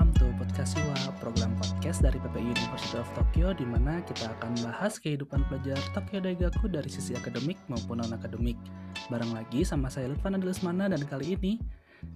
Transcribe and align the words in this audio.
welcome 0.00 0.16
to 0.16 0.32
Podcast 0.40 0.80
Siwa, 0.80 0.96
program 1.20 1.52
podcast 1.60 2.00
dari 2.00 2.16
PPI 2.16 2.56
University 2.56 2.96
of 2.96 3.04
Tokyo 3.12 3.52
di 3.52 3.68
mana 3.68 4.00
kita 4.00 4.32
akan 4.32 4.56
bahas 4.64 4.96
kehidupan 4.96 5.44
pelajar 5.44 5.76
Tokyo 5.92 6.24
Daigaku 6.24 6.72
dari 6.72 6.88
sisi 6.88 7.12
akademik 7.12 7.60
maupun 7.68 8.00
non-akademik. 8.00 8.56
Bareng 9.12 9.36
lagi 9.36 9.60
sama 9.60 9.92
saya 9.92 10.08
Lutfan 10.08 10.40
Adilusmana 10.40 10.88
dan 10.88 11.04
kali 11.04 11.36
ini 11.36 11.60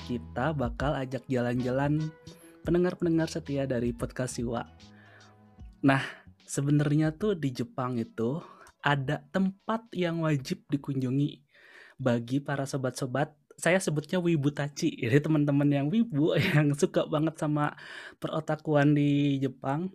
kita 0.09 0.56
bakal 0.56 0.96
ajak 0.96 1.28
jalan-jalan 1.28 2.00
pendengar-pendengar 2.64 3.28
setia 3.28 3.68
dari 3.68 3.92
Podcast 3.92 4.41
Siwa. 4.41 4.64
Nah, 5.84 6.01
sebenarnya 6.48 7.12
tuh 7.12 7.37
di 7.37 7.52
Jepang 7.52 8.01
itu 8.01 8.41
ada 8.80 9.28
tempat 9.28 9.92
yang 9.92 10.24
wajib 10.24 10.64
dikunjungi 10.73 11.37
bagi 12.01 12.41
para 12.41 12.64
sobat-sobat 12.64 13.44
saya 13.58 13.78
sebutnya 13.78 14.18
wibu 14.18 14.50
tachi. 14.50 14.94
Jadi 15.02 15.18
teman-teman 15.24 15.68
yang 15.70 15.86
wibu 15.92 16.34
yang 16.54 16.74
suka 16.74 17.06
banget 17.06 17.34
sama 17.38 17.74
perotakuan 18.20 18.94
di 18.96 19.38
Jepang 19.42 19.90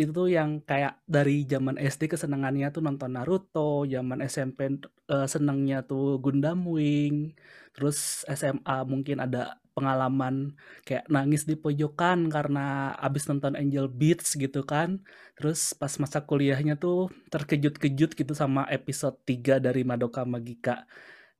itu 0.00 0.22
yang 0.32 0.64
kayak 0.64 1.04
dari 1.04 1.44
zaman 1.44 1.76
SD 1.76 2.08
kesenangannya 2.16 2.72
tuh 2.72 2.80
nonton 2.80 3.12
Naruto, 3.12 3.84
zaman 3.84 4.24
SMP 4.24 4.80
uh, 5.12 5.28
senangnya 5.28 5.84
tuh 5.84 6.16
Gundam 6.24 6.64
Wing, 6.64 7.36
terus 7.76 8.24
SMA 8.24 8.76
mungkin 8.88 9.20
ada 9.20 9.60
pengalaman 9.76 10.56
kayak 10.84 11.08
nangis 11.08 11.44
di 11.48 11.56
pojokan 11.56 12.28
karena 12.32 12.92
abis 13.00 13.28
nonton 13.28 13.52
Angel 13.56 13.88
Beats 13.88 14.32
gitu 14.36 14.64
kan. 14.64 15.04
Terus 15.36 15.76
pas 15.76 15.92
masa 16.00 16.24
kuliahnya 16.24 16.76
tuh 16.80 17.12
terkejut-kejut 17.32 18.16
gitu 18.16 18.32
sama 18.36 18.64
episode 18.72 19.16
3 19.28 19.60
dari 19.60 19.84
Madoka 19.84 20.24
Magica 20.24 20.88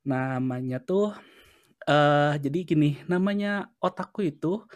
Namanya 0.03 0.83
tuh, 0.83 1.15
uh, 1.87 2.35
jadi 2.39 2.59
gini, 2.67 2.99
namanya 3.07 3.71
otakku 3.79 4.27
itu 4.27 4.67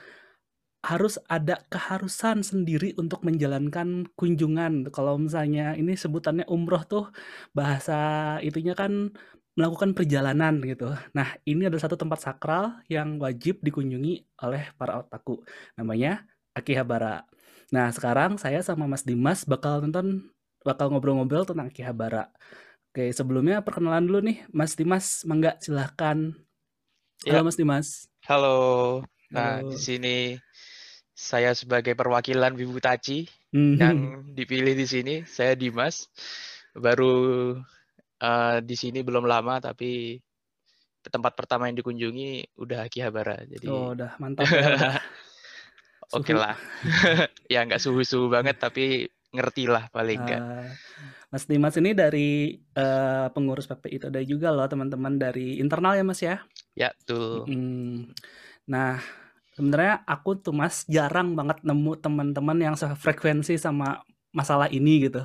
harus 0.86 1.18
ada 1.26 1.58
keharusan 1.66 2.46
sendiri 2.46 2.94
untuk 2.94 3.26
menjalankan 3.26 4.06
kunjungan. 4.14 4.86
Kalau 4.94 5.18
misalnya 5.18 5.74
ini 5.74 5.98
sebutannya 5.98 6.46
umroh 6.46 6.86
tuh 6.86 7.04
bahasa 7.50 8.38
itunya 8.38 8.78
kan 8.78 9.10
melakukan 9.58 9.96
perjalanan 9.96 10.62
gitu. 10.62 10.94
Nah, 11.16 11.28
ini 11.48 11.66
ada 11.66 11.80
satu 11.80 11.98
tempat 11.98 12.22
sakral 12.22 12.78
yang 12.86 13.18
wajib 13.18 13.58
dikunjungi 13.66 14.38
oleh 14.46 14.70
para 14.78 15.02
otaku, 15.02 15.42
namanya 15.74 16.22
Akihabara. 16.54 17.26
Nah, 17.74 17.90
sekarang 17.90 18.38
saya 18.38 18.62
sama 18.62 18.86
Mas 18.86 19.02
Dimas 19.02 19.42
bakal 19.42 19.82
nonton 19.82 20.30
bakal 20.62 20.92
ngobrol-ngobrol 20.92 21.48
tentang 21.48 21.72
Akihabara. 21.72 22.30
Oke, 22.96 23.12
sebelumnya 23.12 23.60
perkenalan 23.60 24.08
dulu 24.08 24.24
nih, 24.24 24.48
Mas 24.56 24.72
Dimas. 24.72 25.20
Mangga 25.28 25.60
silahkan. 25.60 26.32
Halo, 27.28 27.28
ya. 27.28 27.44
Mas 27.44 27.60
Dimas. 27.60 28.08
Halo. 28.24 28.56
Nah, 29.28 29.60
Halo. 29.60 29.68
di 29.68 29.76
sini 29.76 30.16
saya 31.12 31.52
sebagai 31.52 31.92
perwakilan 31.92 32.56
Wibu 32.56 32.80
Taci 32.80 33.28
mm-hmm. 33.52 33.76
yang 33.76 33.96
dipilih 34.32 34.72
di 34.72 34.88
sini. 34.88 35.14
Saya 35.28 35.52
Dimas. 35.52 36.08
Baru 36.72 37.12
uh, 38.24 38.58
di 38.64 38.76
sini 38.80 39.04
belum 39.04 39.28
lama, 39.28 39.60
tapi 39.60 40.16
tempat 41.04 41.36
pertama 41.36 41.68
yang 41.68 41.76
dikunjungi 41.76 42.56
udah 42.56 42.88
Akihabara. 42.88 43.44
Jadi 43.44 43.68
Oh, 43.68 43.92
udah 43.92 44.16
mantap 44.16 44.48
ya. 44.48 44.96
Oke 46.16 46.32
lah. 46.32 46.56
ya 47.52 47.60
nggak 47.60 47.76
suhu-suhu 47.76 48.32
banget, 48.32 48.56
tapi 48.56 49.04
ngerti 49.36 49.68
lah 49.68 49.86
paling 49.92 50.20
enggak. 50.24 50.40
Uh, 50.40 50.68
Mas 51.30 51.44
Dimas 51.44 51.76
ini 51.76 51.92
dari 51.92 52.56
uh, 52.78 53.28
pengurus 53.34 53.68
PPI 53.68 53.94
itu 54.00 54.06
ada 54.08 54.20
juga 54.24 54.48
loh 54.54 54.64
teman-teman 54.64 55.20
dari 55.20 55.60
internal 55.60 55.98
ya 55.98 56.04
Mas 56.06 56.20
ya? 56.24 56.40
Ya 56.72 56.94
betul. 56.96 57.44
Hmm. 57.44 58.14
Nah 58.70 59.02
sebenarnya 59.52 60.04
aku 60.08 60.40
tuh 60.40 60.54
Mas 60.56 60.88
jarang 60.88 61.36
banget 61.36 61.60
nemu 61.60 61.92
teman-teman 61.98 62.58
yang 62.60 62.74
sefrekuensi 62.78 63.60
sama 63.60 64.00
masalah 64.30 64.70
ini 64.72 65.08
gitu. 65.08 65.24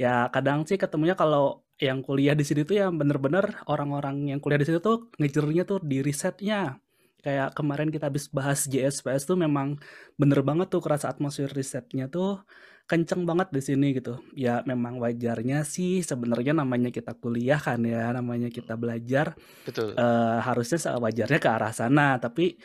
Ya 0.00 0.28
kadang 0.30 0.68
sih 0.68 0.76
ketemunya 0.80 1.16
kalau 1.18 1.64
yang 1.82 2.06
kuliah 2.06 2.38
di 2.38 2.46
sini 2.46 2.62
tuh 2.62 2.78
yang 2.78 2.94
bener-bener 2.94 3.58
orang-orang 3.66 4.30
yang 4.30 4.38
kuliah 4.38 4.60
di 4.62 4.66
situ 4.70 4.78
tuh 4.78 5.10
ngejernya 5.18 5.66
tuh 5.66 5.82
di 5.82 6.04
risetnya. 6.04 6.78
Kayak 7.24 7.56
kemarin 7.56 7.88
kita 7.88 8.12
habis 8.12 8.28
bahas 8.28 8.68
JSPS 8.68 9.24
tuh 9.24 9.40
memang 9.40 9.80
bener 10.20 10.44
banget 10.44 10.68
tuh 10.68 10.84
kerasa 10.84 11.08
atmosfer 11.08 11.48
risetnya 11.50 12.06
tuh 12.06 12.44
kenceng 12.84 13.24
banget 13.24 13.48
di 13.50 13.60
sini 13.64 13.96
gitu. 13.96 14.20
Ya 14.36 14.60
memang 14.68 15.00
wajarnya 15.00 15.64
sih 15.64 16.04
sebenarnya 16.04 16.52
namanya 16.52 16.92
kita 16.92 17.16
kuliah 17.16 17.56
kan 17.60 17.80
ya, 17.84 18.12
namanya 18.12 18.52
kita 18.52 18.76
belajar. 18.76 19.36
Betul. 19.64 19.96
Uh, 19.96 20.38
harusnya 20.44 20.78
wajarnya 21.00 21.38
ke 21.40 21.48
arah 21.48 21.72
sana, 21.72 22.20
tapi 22.20 22.60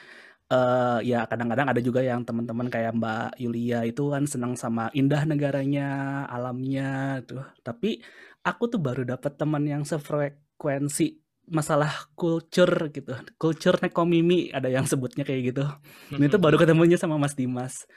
uh, 0.51 0.99
ya 1.01 1.23
kadang-kadang 1.29 1.71
ada 1.71 1.81
juga 1.81 2.03
yang 2.03 2.25
teman-teman 2.27 2.67
kayak 2.67 2.93
Mbak 2.97 3.39
Yulia 3.39 3.79
itu 3.87 4.11
kan 4.11 4.27
senang 4.27 4.53
sama 4.59 4.91
indah 4.91 5.23
negaranya, 5.23 6.23
alamnya 6.27 7.23
tuh. 7.23 7.45
Tapi 7.63 8.03
aku 8.43 8.67
tuh 8.67 8.81
baru 8.81 9.07
dapat 9.07 9.39
teman 9.39 9.63
yang 9.63 9.87
sefrekuensi 9.87 11.29
masalah 11.49 11.89
culture 12.13 12.93
gitu. 12.93 13.13
Culture 13.41 13.81
nekomimi 13.81 14.53
ada 14.53 14.69
yang 14.69 14.85
sebutnya 14.85 15.25
kayak 15.25 15.41
gitu. 15.53 15.65
Ini 16.13 16.29
tuh 16.29 16.37
baru 16.45 16.61
ketemunya 16.61 16.95
sama 16.95 17.17
Mas 17.17 17.33
Dimas. 17.33 17.89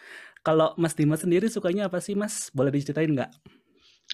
Kalau 0.42 0.74
Mas 0.74 0.98
Dimas 0.98 1.22
sendiri 1.22 1.46
sukanya 1.46 1.86
apa 1.86 2.02
sih 2.02 2.18
Mas? 2.18 2.50
Boleh 2.50 2.74
diceritain 2.74 3.14
nggak? 3.14 3.30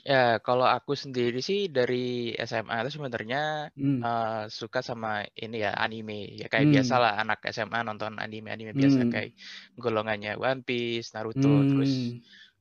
Ya, 0.07 0.39
kalau 0.39 0.63
aku 0.63 0.95
sendiri 0.95 1.43
sih 1.43 1.67
dari 1.67 2.31
SMA 2.39 2.87
itu 2.87 3.01
sebenarnya 3.01 3.73
hmm. 3.75 3.99
uh, 3.99 4.45
suka 4.47 4.85
sama 4.85 5.27
ini 5.35 5.65
ya 5.65 5.75
anime. 5.75 6.39
Ya 6.39 6.47
kayak 6.47 6.71
hmm. 6.71 6.75
biasa 6.79 6.95
lah 7.03 7.13
anak 7.19 7.43
SMA 7.51 7.83
nonton 7.83 8.21
anime-anime 8.21 8.77
biasa 8.79 9.03
hmm. 9.03 9.11
kayak 9.11 9.35
golongannya 9.75 10.39
One 10.39 10.63
Piece, 10.63 11.17
Naruto, 11.17 11.51
hmm. 11.51 11.69
terus 11.75 11.93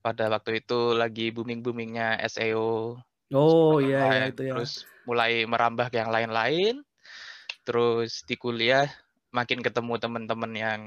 pada 0.01 0.31
waktu 0.33 0.65
itu 0.65 0.97
lagi 0.97 1.29
booming-boomingnya 1.29 2.17
SEO. 2.25 2.97
Oh 3.35 3.77
iya, 3.83 4.07
iya 4.07 4.25
itu 4.31 4.41
ya. 4.47 4.53
Terus 4.57 4.87
mulai 5.05 5.45
merambah 5.45 5.93
ke 5.93 6.01
yang 6.01 6.09
lain-lain. 6.09 6.81
Terus 7.67 8.23
di 8.23 8.39
kuliah 8.39 8.87
makin 9.29 9.61
ketemu 9.61 9.99
teman-teman 9.99 10.51
yang 10.55 10.81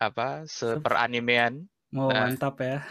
apa 0.00 0.48
seperanimean 0.48 1.68
Oh, 1.94 2.10
nah, 2.10 2.30
mantap 2.30 2.60
ya. 2.62 2.86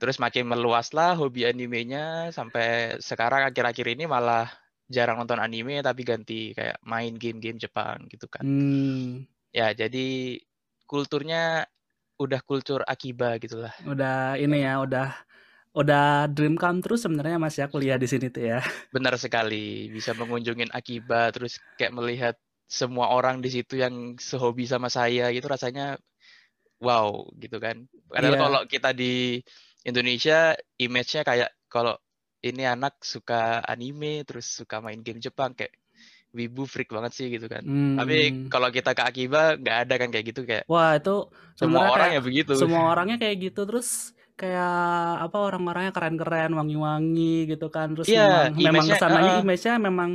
Terus 0.00 0.16
makin 0.16 0.48
meluas 0.48 0.90
lah 0.96 1.14
hobi 1.14 1.46
animenya 1.46 2.32
sampai 2.32 2.98
sekarang 2.98 3.46
akhir-akhir 3.46 3.86
ini 3.94 4.08
malah 4.08 4.48
jarang 4.90 5.22
nonton 5.22 5.38
anime 5.38 5.78
tapi 5.86 6.02
ganti 6.02 6.50
kayak 6.50 6.82
main 6.82 7.14
game-game 7.14 7.60
Jepang 7.60 8.10
gitu 8.10 8.26
kan. 8.26 8.42
Hmm. 8.42 9.28
Ya, 9.54 9.70
jadi 9.70 10.40
kulturnya 10.90 11.70
udah 12.18 12.40
kultur 12.42 12.82
akiba 12.84 13.38
gitulah. 13.38 13.70
Udah 13.86 14.34
ini 14.34 14.66
ya, 14.66 14.82
udah 14.82 15.14
udah 15.70 16.26
dream 16.26 16.58
come 16.58 16.82
true 16.82 16.98
sebenarnya 16.98 17.38
Mas 17.38 17.54
ya 17.54 17.70
kuliah 17.70 17.94
di 17.94 18.10
sini 18.10 18.26
tuh 18.26 18.50
ya. 18.50 18.60
Benar 18.90 19.14
sekali, 19.14 19.86
bisa 19.94 20.10
mengunjungin 20.18 20.74
akiba 20.74 21.30
terus 21.30 21.62
kayak 21.78 21.94
melihat 21.94 22.34
semua 22.66 23.10
orang 23.14 23.38
di 23.42 23.50
situ 23.50 23.78
yang 23.78 24.18
sehobi 24.18 24.66
sama 24.66 24.90
saya 24.90 25.30
gitu 25.30 25.46
rasanya 25.46 25.98
wow 26.80 27.28
gitu 27.38 27.60
kan. 27.60 27.86
Karena 28.10 28.34
yeah. 28.34 28.40
kalau 28.40 28.60
kita 28.66 28.90
di 28.96 29.38
Indonesia 29.84 30.56
image-nya 30.80 31.22
kayak 31.22 31.50
kalau 31.70 31.94
ini 32.40 32.64
anak 32.64 33.00
suka 33.04 33.60
anime 33.64 34.24
terus 34.24 34.48
suka 34.48 34.80
main 34.80 35.04
game 35.04 35.20
Jepang 35.20 35.52
kayak 35.52 35.76
wibu 36.32 36.64
freak 36.64 36.90
banget 36.90 37.12
sih 37.14 37.26
gitu 37.28 37.46
kan. 37.46 37.62
Hmm. 37.62 37.96
Tapi 38.00 38.48
kalau 38.48 38.72
kita 38.72 38.96
ke 38.96 39.02
Akiba 39.02 39.60
nggak 39.60 39.76
ada 39.86 39.94
kan 40.00 40.08
kayak 40.08 40.26
gitu 40.34 40.40
kayak. 40.48 40.64
Wah 40.66 40.96
itu 40.96 41.28
semua 41.58 41.92
orang 41.92 42.16
ya 42.16 42.20
begitu. 42.22 42.56
Semua 42.56 42.90
orangnya 42.90 43.20
kayak 43.20 43.36
gitu 43.50 43.68
terus 43.68 44.16
kayak 44.40 45.28
apa 45.28 45.36
orang-orangnya 45.36 45.92
keren-keren, 45.92 46.56
wangi-wangi 46.56 47.44
gitu 47.50 47.68
kan. 47.68 47.92
Terus 47.92 48.08
yeah, 48.08 48.48
memang 48.48 48.80
memang 48.80 48.86
ke 48.88 48.96
sananya 48.96 49.32
uh, 49.36 49.42
image-nya 49.44 49.74
memang 49.76 50.10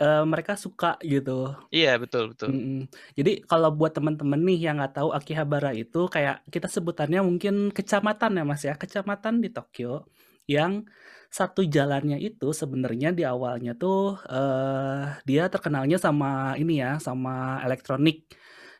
uh, 0.00 0.24
mereka 0.28 0.54
suka 0.56 1.00
gitu. 1.04 1.52
Iya 1.72 1.96
betul 1.96 2.32
betul. 2.32 2.52
Mm 2.52 2.60
-mm. 2.60 2.80
Jadi 3.16 3.32
kalau 3.48 3.72
buat 3.72 3.92
teman-teman 3.96 4.40
nih 4.44 4.70
yang 4.70 4.76
nggak 4.80 4.94
tahu 5.02 5.10
Akihabara 5.12 5.72
itu 5.72 6.08
kayak 6.08 6.44
kita 6.52 6.68
sebutannya 6.68 7.20
mungkin 7.24 7.72
kecamatan 7.72 8.38
ya 8.40 8.44
mas 8.44 8.62
ya, 8.64 8.74
kecamatan 8.76 9.40
di 9.44 9.48
Tokyo 9.52 10.08
yang 10.46 10.86
satu 11.26 11.66
jalannya 11.66 12.22
itu 12.22 12.54
sebenarnya 12.54 13.10
di 13.10 13.26
awalnya 13.26 13.74
tuh 13.74 14.14
uh, 14.30 15.20
dia 15.26 15.50
terkenalnya 15.50 15.98
sama 15.98 16.54
ini 16.56 16.80
ya, 16.80 17.02
sama 17.02 17.60
elektronik. 17.66 18.30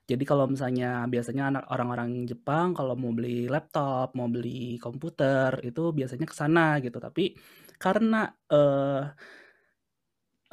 Jadi 0.06 0.22
kalau 0.22 0.46
misalnya 0.46 1.02
biasanya 1.10 1.50
anak 1.50 1.64
orang-orang 1.66 2.30
Jepang 2.30 2.70
kalau 2.78 2.94
mau 2.94 3.10
beli 3.10 3.50
laptop, 3.50 4.14
mau 4.14 4.30
beli 4.30 4.78
komputer 4.78 5.58
itu 5.66 5.90
biasanya 5.90 6.26
ke 6.30 6.34
sana 6.36 6.78
gitu. 6.78 7.02
Tapi 7.02 7.34
karena 7.82 8.30
uh, 8.54 9.02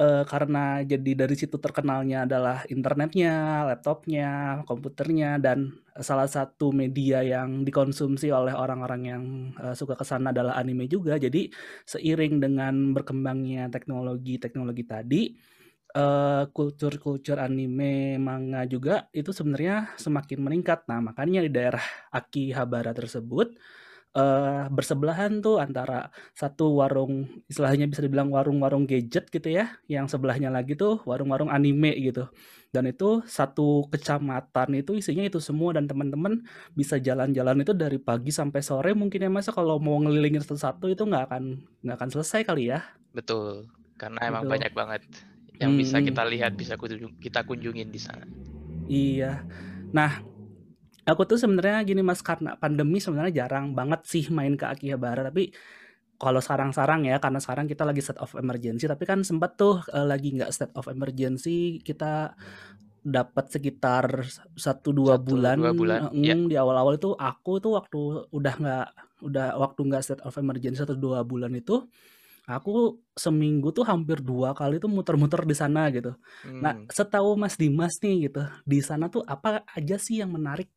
uh, 0.03 0.23
karena 0.27 0.83
jadi 0.83 1.25
dari 1.25 1.35
situ 1.39 1.55
terkenalnya 1.57 2.27
adalah 2.27 2.67
internetnya, 2.67 3.63
laptopnya, 3.71 4.61
komputernya, 4.67 5.39
dan 5.39 5.71
salah 5.95 6.27
satu 6.27 6.75
media 6.75 7.23
yang 7.23 7.63
dikonsumsi 7.63 8.27
oleh 8.33 8.51
orang-orang 8.51 9.01
yang 9.07 9.23
uh, 9.55 9.75
suka 9.77 9.95
ke 9.95 10.03
sana 10.03 10.35
adalah 10.35 10.59
anime 10.59 10.91
juga. 10.91 11.15
Jadi 11.15 11.47
seiring 11.87 12.43
dengan 12.43 12.91
berkembangnya 12.91 13.71
teknologi-teknologi 13.71 14.83
tadi, 14.83 15.21
uh, 15.95 16.43
kultur-kultur 16.51 17.39
anime, 17.39 18.19
manga 18.19 18.67
juga 18.67 19.07
itu 19.15 19.31
sebenarnya 19.31 19.95
semakin 19.95 20.39
meningkat. 20.43 20.85
Nah, 20.89 20.99
makanya 20.99 21.39
di 21.45 21.51
daerah 21.53 21.83
Akihabara 22.11 22.91
tersebut 22.91 23.55
uh, 24.17 24.69
bersebelahan 24.69 25.41
tuh 25.41 25.59
antara 25.61 26.09
satu 26.33 26.81
warung 26.81 27.43
istilahnya 27.49 27.89
bisa 27.89 28.01
dibilang 28.01 28.29
warung-warung 28.29 28.85
gadget 28.85 29.29
gitu 29.29 29.49
ya, 29.49 29.77
yang 29.89 30.09
sebelahnya 30.09 30.49
lagi 30.49 30.77
tuh 30.77 31.01
warung-warung 31.05 31.49
anime 31.49 31.93
gitu. 31.99 32.29
Dan 32.73 32.89
itu 32.89 33.21
satu 33.29 33.85
kecamatan 33.93 34.73
itu 34.73 34.97
isinya 34.97 35.21
itu 35.21 35.37
semua 35.37 35.77
dan 35.77 35.85
teman-teman 35.85 36.41
bisa 36.73 36.97
jalan-jalan 36.97 37.61
itu 37.61 37.73
dari 37.77 38.01
pagi 38.01 38.33
sampai 38.33 38.65
sore 38.65 38.97
mungkin 38.97 39.21
ya 39.21 39.29
masa 39.29 39.53
kalau 39.53 39.77
mau 39.77 40.01
ngelilingin 40.01 40.41
satu-satu 40.41 40.89
itu 40.89 41.05
nggak 41.05 41.29
akan 41.29 41.61
nggak 41.85 41.97
akan 42.01 42.09
selesai 42.09 42.41
kali 42.41 42.73
ya. 42.73 42.81
Betul, 43.13 43.69
karena 44.01 44.25
emang 44.25 44.49
gitu. 44.49 44.53
banyak 44.57 44.73
banget 44.73 45.01
yang 45.61 45.77
hmm. 45.77 45.81
bisa 45.85 46.01
kita 46.01 46.23
lihat, 46.25 46.57
bisa 46.57 46.73
kita 47.21 47.45
kunjungin 47.45 47.93
di 47.93 48.01
sana. 48.01 48.25
Iya. 48.89 49.45
Nah, 49.93 50.25
aku 51.03 51.21
tuh 51.27 51.37
sebenarnya 51.39 51.83
gini 51.83 52.01
Mas 52.01 52.23
karena 52.23 52.55
pandemi 52.55 52.99
sebenarnya 53.03 53.45
jarang 53.45 53.75
banget 53.75 54.07
sih 54.07 54.27
main 54.31 54.55
ke 54.55 54.65
Akihabara 54.67 55.27
tapi 55.27 55.51
kalau 56.15 56.39
sarang-sarang 56.39 57.03
ya 57.03 57.19
karena 57.19 57.43
sekarang 57.43 57.67
kita 57.67 57.83
lagi 57.83 57.99
state 57.99 58.21
of 58.23 58.31
emergency 58.39 58.87
tapi 58.87 59.03
kan 59.03 59.27
sempat 59.27 59.59
tuh 59.59 59.83
uh, 59.91 60.07
lagi 60.07 60.31
nggak 60.31 60.51
state 60.55 60.73
of 60.79 60.87
emergency 60.87 61.83
kita 61.83 62.31
dapat 63.03 63.51
sekitar 63.51 64.23
satu 64.55 64.95
dua 64.95 65.19
bulan, 65.19 65.59
dua 65.59 65.75
bulan. 65.75 65.99
Mm, 66.15 66.23
yeah. 66.23 66.39
di 66.47 66.55
awal-awal 66.55 66.95
itu 66.95 67.11
aku 67.19 67.59
tuh 67.59 67.75
waktu 67.75 68.31
udah 68.31 68.53
nggak 68.55 68.87
udah 69.27 69.47
waktu 69.59 69.81
nggak 69.91 70.03
state 70.07 70.23
of 70.23 70.31
emergency 70.39 70.79
satu 70.79 70.95
dua 70.95 71.27
bulan 71.27 71.51
itu 71.51 71.83
aku 72.47 72.99
seminggu 73.15 73.71
tuh 73.71 73.87
hampir 73.87 74.19
dua 74.19 74.51
kali 74.55 74.79
tuh 74.79 74.91
muter-muter 74.91 75.43
di 75.43 75.55
sana 75.55 75.87
gitu. 75.91 76.15
Nah, 76.15 76.47
hmm. 76.47 76.61
Nah, 76.63 76.73
setahu 76.91 77.35
Mas 77.39 77.55
Dimas 77.55 77.99
nih 78.03 78.31
gitu, 78.31 78.43
di 78.67 78.79
sana 78.83 79.07
tuh 79.07 79.23
apa 79.23 79.63
aja 79.75 79.95
sih 79.95 80.19
yang 80.19 80.31
menarik 80.31 80.67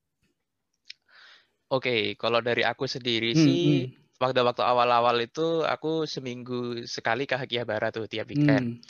Oke, 1.67 2.15
kalau 2.15 2.39
dari 2.39 2.63
aku 2.63 2.87
sendiri 2.87 3.35
hmm, 3.35 3.43
sih, 3.43 3.91
hmm. 3.91 4.23
waktu-waktu 4.23 4.63
awal-awal 4.63 5.19
itu 5.19 5.67
aku 5.67 6.07
seminggu 6.07 6.87
sekali 6.87 7.27
ke 7.27 7.35
Akihabara 7.35 7.91
tuh 7.91 8.07
tiap 8.07 8.31
weekend. 8.31 8.79
Hmm. 8.79 8.83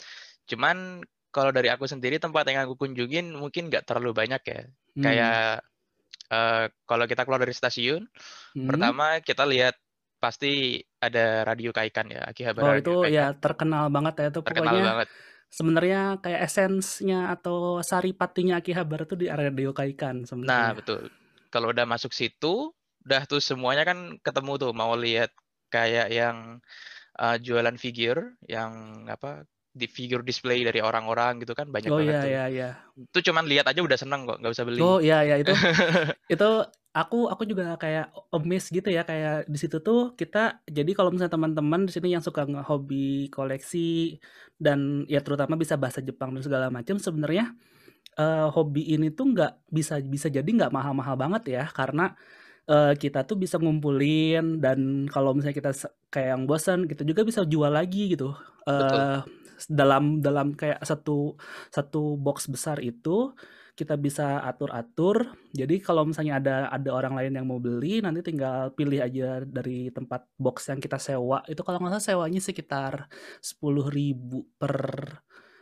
Cuman 0.45 0.77
kalau 1.33 1.49
dari 1.49 1.73
aku 1.73 1.89
sendiri 1.89 2.21
tempat 2.21 2.45
yang 2.53 2.69
aku 2.69 2.77
kunjungin 2.77 3.33
mungkin 3.33 3.73
nggak 3.73 3.89
terlalu 3.89 4.13
banyak 4.13 4.41
ya. 4.45 4.61
Hmm. 4.69 5.03
Kayak 5.03 5.65
uh, 6.29 6.65
kalau 6.85 7.05
kita 7.09 7.25
keluar 7.25 7.41
dari 7.41 7.57
stasiun, 7.57 8.05
hmm. 8.53 8.67
pertama 8.69 9.25
kita 9.25 9.49
lihat 9.49 9.73
pasti 10.21 10.77
ada 11.01 11.49
radio 11.49 11.73
Kaikan 11.73 12.13
ya, 12.13 12.29
Akihabara. 12.29 12.65
Oh 12.69 12.75
itu 12.77 12.95
ya 13.09 13.33
terkenal 13.33 13.89
banget 13.89 14.13
ya 14.21 14.25
itu 14.29 14.41
terkenal 14.45 14.69
pokoknya. 14.69 14.85
banget. 14.85 15.09
Sebenarnya 15.49 16.01
kayak 16.21 16.41
esensnya 16.45 17.33
atau 17.33 17.81
sari 17.81 18.13
patinya 18.13 18.61
Akihabara 18.61 19.09
tuh 19.09 19.17
di 19.17 19.33
radio 19.33 19.73
Kaikan 19.73 20.29
sebenarnya. 20.29 20.53
Nah, 20.53 20.77
betul 20.77 21.09
kalau 21.57 21.73
udah 21.73 21.89
masuk 21.89 22.13
situ 22.13 22.69
udah 23.07 23.25
tuh 23.25 23.41
semuanya 23.41 23.81
kan 23.81 24.21
ketemu 24.21 24.61
tuh 24.61 24.71
mau 24.77 24.93
lihat 24.93 25.33
kayak 25.73 26.13
yang 26.13 26.61
uh, 27.17 27.37
jualan 27.41 27.73
figure 27.81 28.37
yang 28.45 29.03
apa 29.09 29.49
di 29.77 29.85
figure 29.85 30.25
display 30.25 30.65
dari 30.65 30.81
orang-orang 30.81 31.41
gitu 31.41 31.53
kan 31.53 31.69
banyak 31.69 31.89
oh, 31.93 32.01
banget 32.01 32.13
iya, 32.13 32.21
tuh. 32.21 32.29
iya, 32.29 32.43
iya. 32.49 32.69
Itu 32.97 33.29
cuman 33.29 33.45
lihat 33.45 33.69
aja 33.69 33.81
udah 33.85 33.97
seneng 33.97 34.25
kok, 34.25 34.41
nggak 34.41 34.53
usah 34.57 34.65
beli. 34.65 34.81
Oh 34.81 34.97
iya 34.97 35.21
iya 35.21 35.37
itu 35.37 35.53
itu 36.33 36.49
aku 36.97 37.29
aku 37.29 37.45
juga 37.45 37.77
kayak 37.77 38.09
amazed 38.33 38.73
gitu 38.73 38.89
ya 38.89 39.05
kayak 39.05 39.45
di 39.45 39.57
situ 39.61 39.77
tuh 39.85 40.17
kita 40.17 40.65
jadi 40.65 40.91
kalau 40.97 41.13
misalnya 41.13 41.37
teman-teman 41.37 41.85
di 41.85 41.93
sini 41.93 42.17
yang 42.17 42.25
suka 42.25 42.41
hobi 42.65 43.29
koleksi 43.29 44.17
dan 44.57 45.05
ya 45.05 45.21
terutama 45.21 45.53
bisa 45.53 45.77
bahasa 45.77 46.01
Jepang 46.01 46.33
dan 46.33 46.41
segala 46.41 46.73
macam 46.73 46.97
sebenarnya 46.97 47.53
uh, 48.17 48.49
hobi 48.51 48.97
ini 48.97 49.13
tuh 49.13 49.31
nggak 49.33 49.69
bisa 49.69 50.01
bisa 50.03 50.27
jadi 50.27 50.45
nggak 50.45 50.73
mahal-mahal 50.73 51.15
banget 51.15 51.43
ya 51.61 51.63
karena 51.69 52.13
uh, 52.67 52.93
kita 52.97 53.23
tuh 53.23 53.37
bisa 53.39 53.61
ngumpulin 53.61 54.59
dan 54.59 55.05
kalau 55.07 55.31
misalnya 55.37 55.57
kita 55.57 55.71
kayak 56.11 56.29
yang 56.35 56.43
bosan 56.49 56.85
kita 56.89 57.05
juga 57.05 57.21
bisa 57.23 57.45
jual 57.47 57.71
lagi 57.71 58.17
gitu 58.17 58.33
uh, 58.67 59.21
dalam 59.65 60.21
dalam 60.21 60.53
kayak 60.53 60.81
satu 60.85 61.37
satu 61.73 62.17
box 62.19 62.49
besar 62.49 62.77
itu 62.81 63.33
kita 63.77 63.93
bisa 63.93 64.41
atur-atur. 64.41 65.37
Jadi 65.53 65.77
kalau 65.85 66.09
misalnya 66.09 66.41
ada 66.41 66.55
ada 66.73 66.89
orang 66.89 67.13
lain 67.13 67.37
yang 67.37 67.45
mau 67.45 67.61
beli, 67.61 68.01
nanti 68.01 68.25
tinggal 68.25 68.73
pilih 68.73 69.05
aja 69.05 69.45
dari 69.45 69.93
tempat 69.93 70.25
box 70.33 70.73
yang 70.73 70.81
kita 70.81 70.97
sewa. 70.97 71.45
Itu 71.45 71.61
kalau 71.61 71.77
nggak 71.85 72.01
salah 72.01 72.07
sewanya 72.25 72.41
sekitar 72.41 73.05
sepuluh 73.37 73.85
ribu 73.93 74.49
per 74.57 74.73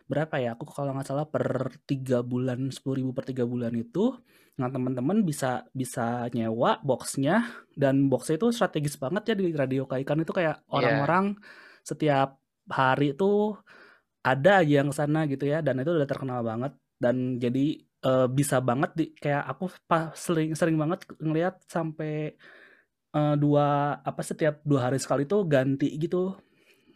berapa 0.05 0.35
ya 0.37 0.53
aku 0.53 0.69
kalau 0.69 0.93
nggak 0.93 1.07
salah 1.07 1.25
per 1.25 1.73
tiga 1.89 2.21
bulan 2.21 2.69
sepuluh 2.69 3.01
ribu 3.01 3.11
per 3.11 3.25
tiga 3.25 3.43
bulan 3.43 3.73
itu 3.73 4.13
nah 4.55 4.71
teman-teman 4.71 5.25
bisa 5.25 5.67
bisa 5.75 6.31
nyewa 6.31 6.79
boxnya 6.79 7.43
dan 7.75 8.07
boxnya 8.07 8.39
itu 8.39 8.47
strategis 8.55 8.95
banget 8.95 9.33
ya 9.33 9.35
di 9.35 9.51
radio 9.51 9.83
kaikan 9.83 10.23
itu 10.23 10.31
kayak 10.31 10.63
iya. 10.63 10.71
orang-orang 10.71 11.35
yeah. 11.35 11.83
setiap 11.83 12.29
hari 12.71 13.17
itu 13.17 13.57
ada 14.25 14.63
aja 14.63 14.73
yang 14.81 14.89
sana 14.95 15.29
gitu 15.29 15.45
ya 15.45 15.59
dan 15.61 15.81
itu 15.83 15.91
udah 15.91 16.07
terkenal 16.09 16.41
banget 16.41 16.73
dan 16.97 17.37
jadi 17.37 17.83
uh, 18.07 18.27
bisa 18.31 18.63
banget 18.63 18.91
di 18.95 19.05
kayak 19.13 19.43
aku 19.43 19.69
pas 19.85 20.15
sering 20.15 20.55
sering 20.55 20.79
banget 20.79 21.03
ngelihat 21.19 21.59
sampai 21.67 22.33
uh, 23.13 23.35
dua 23.35 23.99
apa 24.01 24.21
setiap 24.25 24.61
dua 24.65 24.89
hari 24.89 24.97
sekali 24.97 25.27
tuh 25.27 25.43
ganti 25.45 25.93
gitu 25.99 26.33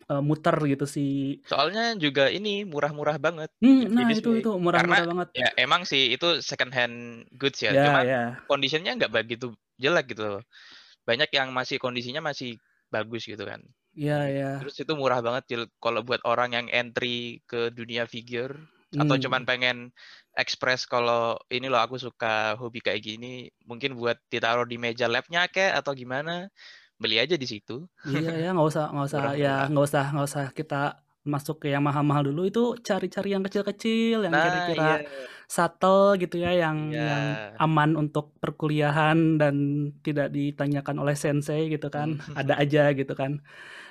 uh, 0.09 0.23
muter 0.25 0.57
gitu 0.65 0.85
sih. 0.89 1.39
Soalnya 1.45 1.93
juga 1.95 2.27
ini 2.27 2.65
murah-murah 2.65 3.21
banget. 3.21 3.53
Hmm, 3.61 3.85
nah 3.93 4.09
itu 4.09 4.41
itu 4.41 4.51
murah-murah 4.57 5.05
banget. 5.05 5.27
Ya 5.37 5.49
emang 5.55 5.85
sih 5.85 6.11
itu 6.11 6.41
second 6.41 6.73
hand 6.73 7.29
goods 7.37 7.61
ya, 7.61 7.71
yeah, 7.71 7.85
cuma 7.85 8.01
yeah. 8.03 8.27
kondisinya 8.49 8.97
nggak 8.97 9.13
begitu 9.13 9.53
jelek 9.77 10.17
gitu 10.17 10.41
Banyak 11.05 11.29
yang 11.31 11.53
masih 11.53 11.77
kondisinya 11.77 12.25
masih 12.25 12.57
bagus 12.89 13.29
gitu 13.29 13.45
kan. 13.45 13.61
Iya, 13.93 14.09
yeah, 14.09 14.23
iya. 14.25 14.41
Yeah. 14.41 14.55
Terus 14.65 14.75
itu 14.81 14.93
murah 14.97 15.21
banget 15.21 15.45
kalau 15.77 16.01
buat 16.01 16.21
orang 16.25 16.57
yang 16.57 16.67
entry 16.73 17.45
ke 17.45 17.69
dunia 17.73 18.09
figure 18.09 18.57
hmm. 18.93 19.01
atau 19.05 19.15
cuman 19.17 19.45
pengen 19.45 19.77
express 20.37 20.85
kalau 20.85 21.35
ini 21.49 21.67
loh 21.67 21.81
aku 21.81 21.97
suka 21.97 22.57
hobi 22.57 22.81
kayak 22.81 23.01
gini, 23.01 23.49
mungkin 23.65 23.97
buat 23.97 24.17
ditaruh 24.29 24.65
di 24.65 24.77
meja 24.77 25.09
labnya 25.09 25.49
kayak 25.49 25.81
atau 25.81 25.93
gimana 25.97 26.49
beli 26.99 27.15
aja 27.17 27.39
di 27.39 27.47
situ. 27.47 27.87
Iya 28.03 28.35
ya 28.35 28.49
nggak 28.51 28.67
usah 28.67 28.85
nggak 28.91 29.07
usah 29.07 29.21
ya 29.39 29.55
nggak 29.71 29.85
usah 29.87 30.05
nggak 30.11 30.27
usah 30.27 30.45
kita 30.51 30.81
masuk 31.23 31.63
ke 31.63 31.67
yang 31.71 31.83
mahal-mahal 31.83 32.27
dulu 32.31 32.47
itu 32.47 32.63
cari-cari 32.79 33.35
yang 33.35 33.43
kecil-kecil 33.43 34.23
yang 34.23 34.33
nah, 34.33 34.43
kira-kira 34.47 34.89
iya. 35.03 35.07
subtle 35.51 36.15
gitu 36.15 36.39
ya 36.39 36.55
yang 36.55 36.95
iya. 36.95 37.05
yang 37.05 37.23
aman 37.59 37.99
untuk 37.99 38.33
perkuliahan 38.39 39.35
dan 39.35 39.55
tidak 39.99 40.31
ditanyakan 40.31 40.95
oleh 41.03 41.13
sensei 41.19 41.67
gitu 41.67 41.91
kan 41.91 42.17
hmm. 42.17 42.39
ada 42.39 42.55
aja 42.55 42.95
gitu 42.95 43.13
kan 43.19 43.43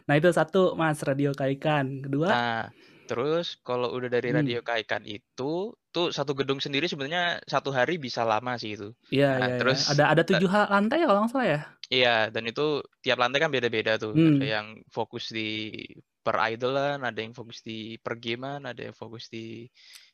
nah 0.09 0.17
itu 0.17 0.33
satu 0.33 0.73
mas 0.73 1.05
radio 1.05 1.37
kaikan 1.37 2.01
kedua 2.01 2.29
nah 2.33 2.65
terus 3.09 3.57
kalau 3.65 3.89
udah 3.97 4.13
dari 4.13 4.31
hmm. 4.31 4.37
radio 4.39 4.61
kaikan 4.61 5.09
itu 5.09 5.73
tuh 5.89 6.13
satu 6.13 6.37
gedung 6.37 6.61
sendiri 6.61 6.85
sebenarnya 6.85 7.41
satu 7.49 7.73
hari 7.73 7.97
bisa 7.97 8.23
lama 8.23 8.61
sih 8.61 8.77
itu 8.77 8.93
iya 9.09 9.41
nah, 9.41 9.49
iya, 9.49 9.49
iya. 9.57 9.59
terus 9.59 9.81
ada 9.89 10.05
ada 10.13 10.23
tujuh 10.23 10.47
lantai 10.47 11.01
ya 11.01 11.07
kalau 11.09 11.25
nggak 11.25 11.33
salah 11.33 11.49
ya 11.49 11.61
Iya, 11.89 12.29
dan 12.29 12.45
itu 12.45 12.85
tiap 13.01 13.17
lantai 13.17 13.41
kan 13.41 13.49
beda-beda 13.49 13.97
tuh. 13.97 14.13
Hmm. 14.13 14.37
Ada 14.37 14.47
yang 14.61 14.67
fokus 14.93 15.33
di 15.33 15.81
per 16.21 16.37
idolan, 16.53 17.01
ada 17.01 17.17
yang 17.17 17.33
fokus 17.33 17.65
di 17.65 17.97
per 17.97 18.21
gamean, 18.21 18.69
ada 18.69 18.93
yang 18.93 18.97
fokus 18.97 19.33
di 19.33 19.65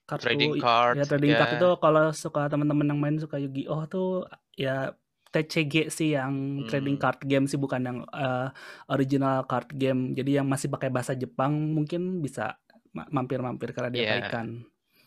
Kartu, 0.07 0.31
trading 0.31 0.63
card. 0.63 1.03
Ya 1.03 1.05
trading 1.11 1.35
ya. 1.35 1.39
card 1.43 1.53
itu 1.59 1.71
kalau 1.83 2.07
suka 2.15 2.47
teman-teman 2.47 2.95
yang 2.95 3.01
main 3.03 3.17
suka 3.19 3.43
Yu-Gi-Oh 3.43 3.83
tuh 3.91 4.11
ya 4.55 4.95
TCG 5.35 5.91
sih 5.91 6.15
yang 6.15 6.63
hmm. 6.63 6.71
trading 6.71 6.95
card 6.95 7.19
game 7.27 7.51
sih 7.51 7.59
bukan 7.59 7.83
yang 7.83 7.99
uh, 8.15 8.55
original 8.87 9.43
card 9.51 9.67
game. 9.75 10.15
Jadi 10.15 10.39
yang 10.39 10.47
masih 10.47 10.71
pakai 10.71 10.95
bahasa 10.95 11.19
Jepang 11.19 11.75
mungkin 11.75 12.23
bisa 12.23 12.55
mampir-mampir 12.95 13.75
karena 13.75 13.91
dia 13.91 14.03
yeah. 14.07 14.19
ikan. 14.31 14.63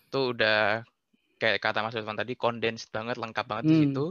Itu 0.08 0.36
udah 0.36 0.84
kayak 1.38 1.62
kata 1.62 1.86
Mas 1.86 1.96
Irfan 1.96 2.20
tadi 2.20 2.34
condensed 2.36 2.91
banget, 2.91 3.15
lengkap 3.15 3.46
banget 3.48 3.63
hmm. 3.65 3.72
di 3.72 3.77
situ. 3.88 4.06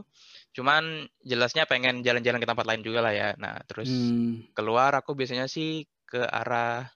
Cuman 0.56 1.04
jelasnya 1.20 1.68
pengen 1.68 2.00
jalan-jalan 2.00 2.40
ke 2.40 2.48
tempat 2.48 2.66
lain 2.66 2.82
juga 2.82 3.04
lah 3.04 3.12
ya. 3.12 3.28
Nah, 3.36 3.60
terus 3.68 3.92
hmm. 3.92 4.56
keluar 4.56 4.96
aku 4.96 5.12
biasanya 5.12 5.46
sih 5.50 5.84
ke 6.08 6.24
arah 6.24 6.88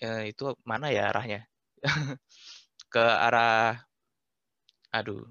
eh, 0.00 0.32
itu 0.32 0.56
mana 0.64 0.88
ya 0.88 1.12
arahnya? 1.12 1.44
ke 2.94 3.04
arah 3.04 3.76
aduh, 4.90 5.22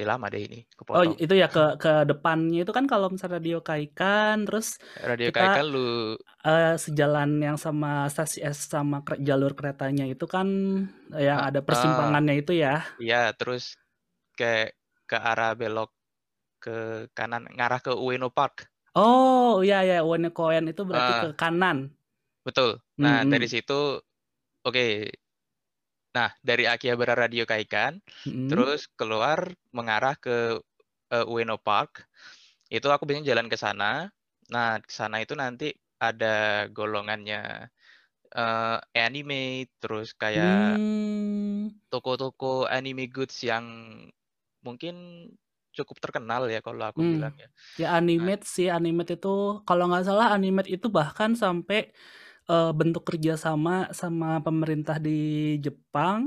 udah 0.00 0.16
lama 0.16 0.32
deh 0.32 0.40
ini 0.40 0.60
kepotong. 0.72 0.96
Oh, 0.96 1.04
itu 1.20 1.34
ya 1.36 1.52
ke 1.52 1.76
ke 1.76 2.08
depannya 2.08 2.64
itu 2.64 2.72
kan 2.72 2.88
kalau 2.88 3.12
misalnya 3.12 3.36
radio 3.36 3.60
Kaikan 3.60 4.48
terus 4.48 4.80
radio 5.04 5.28
kita, 5.28 5.36
Kaikan 5.36 5.66
lu 5.68 6.16
uh, 6.16 6.74
sejalan 6.80 7.36
yang 7.44 7.60
sama 7.60 8.08
stasiun 8.08 8.48
S 8.48 8.72
sama 8.72 9.04
jalur 9.20 9.52
keretanya 9.52 10.08
itu 10.08 10.24
kan 10.24 10.48
yang 11.12 11.38
uh, 11.44 11.52
ada 11.52 11.60
persimpangannya 11.60 12.40
uh, 12.40 12.40
itu 12.40 12.52
ya. 12.56 12.88
Iya, 12.96 13.36
terus 13.36 13.76
ke 14.32 14.72
ke 15.04 15.16
arah 15.20 15.52
belok 15.52 15.92
ke 16.56 17.08
kanan 17.12 17.44
ngarah 17.52 17.84
ke 17.84 17.92
Ueno 17.92 18.32
Park. 18.32 18.72
Oh 18.96 19.60
iya 19.60 19.84
ya 19.84 19.98
Ueno 20.00 20.32
Koen 20.32 20.72
itu 20.72 20.88
berarti 20.88 21.12
uh, 21.12 21.20
ke 21.28 21.30
kanan. 21.36 21.92
Betul. 22.40 22.80
Nah 22.96 23.20
hmm. 23.20 23.30
dari 23.30 23.48
situ 23.52 24.00
oke 24.64 24.72
okay, 24.72 25.12
Nah, 26.16 26.30
dari 26.42 26.66
Akihabara 26.66 27.14
Radio 27.14 27.46
Kaikan, 27.46 28.02
Mm-mm. 28.26 28.50
terus 28.50 28.90
keluar 28.98 29.46
mengarah 29.70 30.18
ke 30.18 30.58
uh, 31.14 31.26
Ueno 31.30 31.54
Park. 31.58 32.06
Itu 32.70 32.90
aku 32.90 33.06
biasanya 33.08 33.34
jalan 33.36 33.48
ke 33.52 33.58
sana. 33.58 34.10
Nah, 34.50 34.78
ke 34.82 34.90
sana 34.92 35.22
itu 35.22 35.34
nanti 35.38 35.70
ada 36.02 36.66
golongannya 36.72 37.70
uh, 38.36 38.78
anime, 38.96 39.68
terus 39.82 40.12
kayak 40.16 40.80
Hmm. 40.80 41.68
toko-toko 41.90 42.66
anime 42.76 43.04
goods 43.10 43.36
yang 43.46 43.64
mungkin 44.66 44.94
cukup 45.76 45.96
terkenal 46.02 46.42
ya 46.50 46.60
kalau 46.66 46.84
aku 46.90 47.02
Hmm. 47.02 47.12
bilang 47.12 47.34
ya. 47.38 47.48
Ya 47.80 47.86
animate 47.98 48.42
sih, 48.54 48.66
animate 48.76 49.10
itu 49.16 49.28
kalau 49.68 49.82
nggak 49.88 50.04
salah 50.08 50.26
animate 50.36 50.68
itu 50.74 50.86
bahkan 50.98 51.30
sampai 51.42 51.78
eh, 52.50 52.70
bentuk 52.78 53.02
kerjasama 53.08 53.70
sama 54.00 54.26
pemerintah 54.46 54.96
di 55.06 55.10
Jepang 55.64 56.20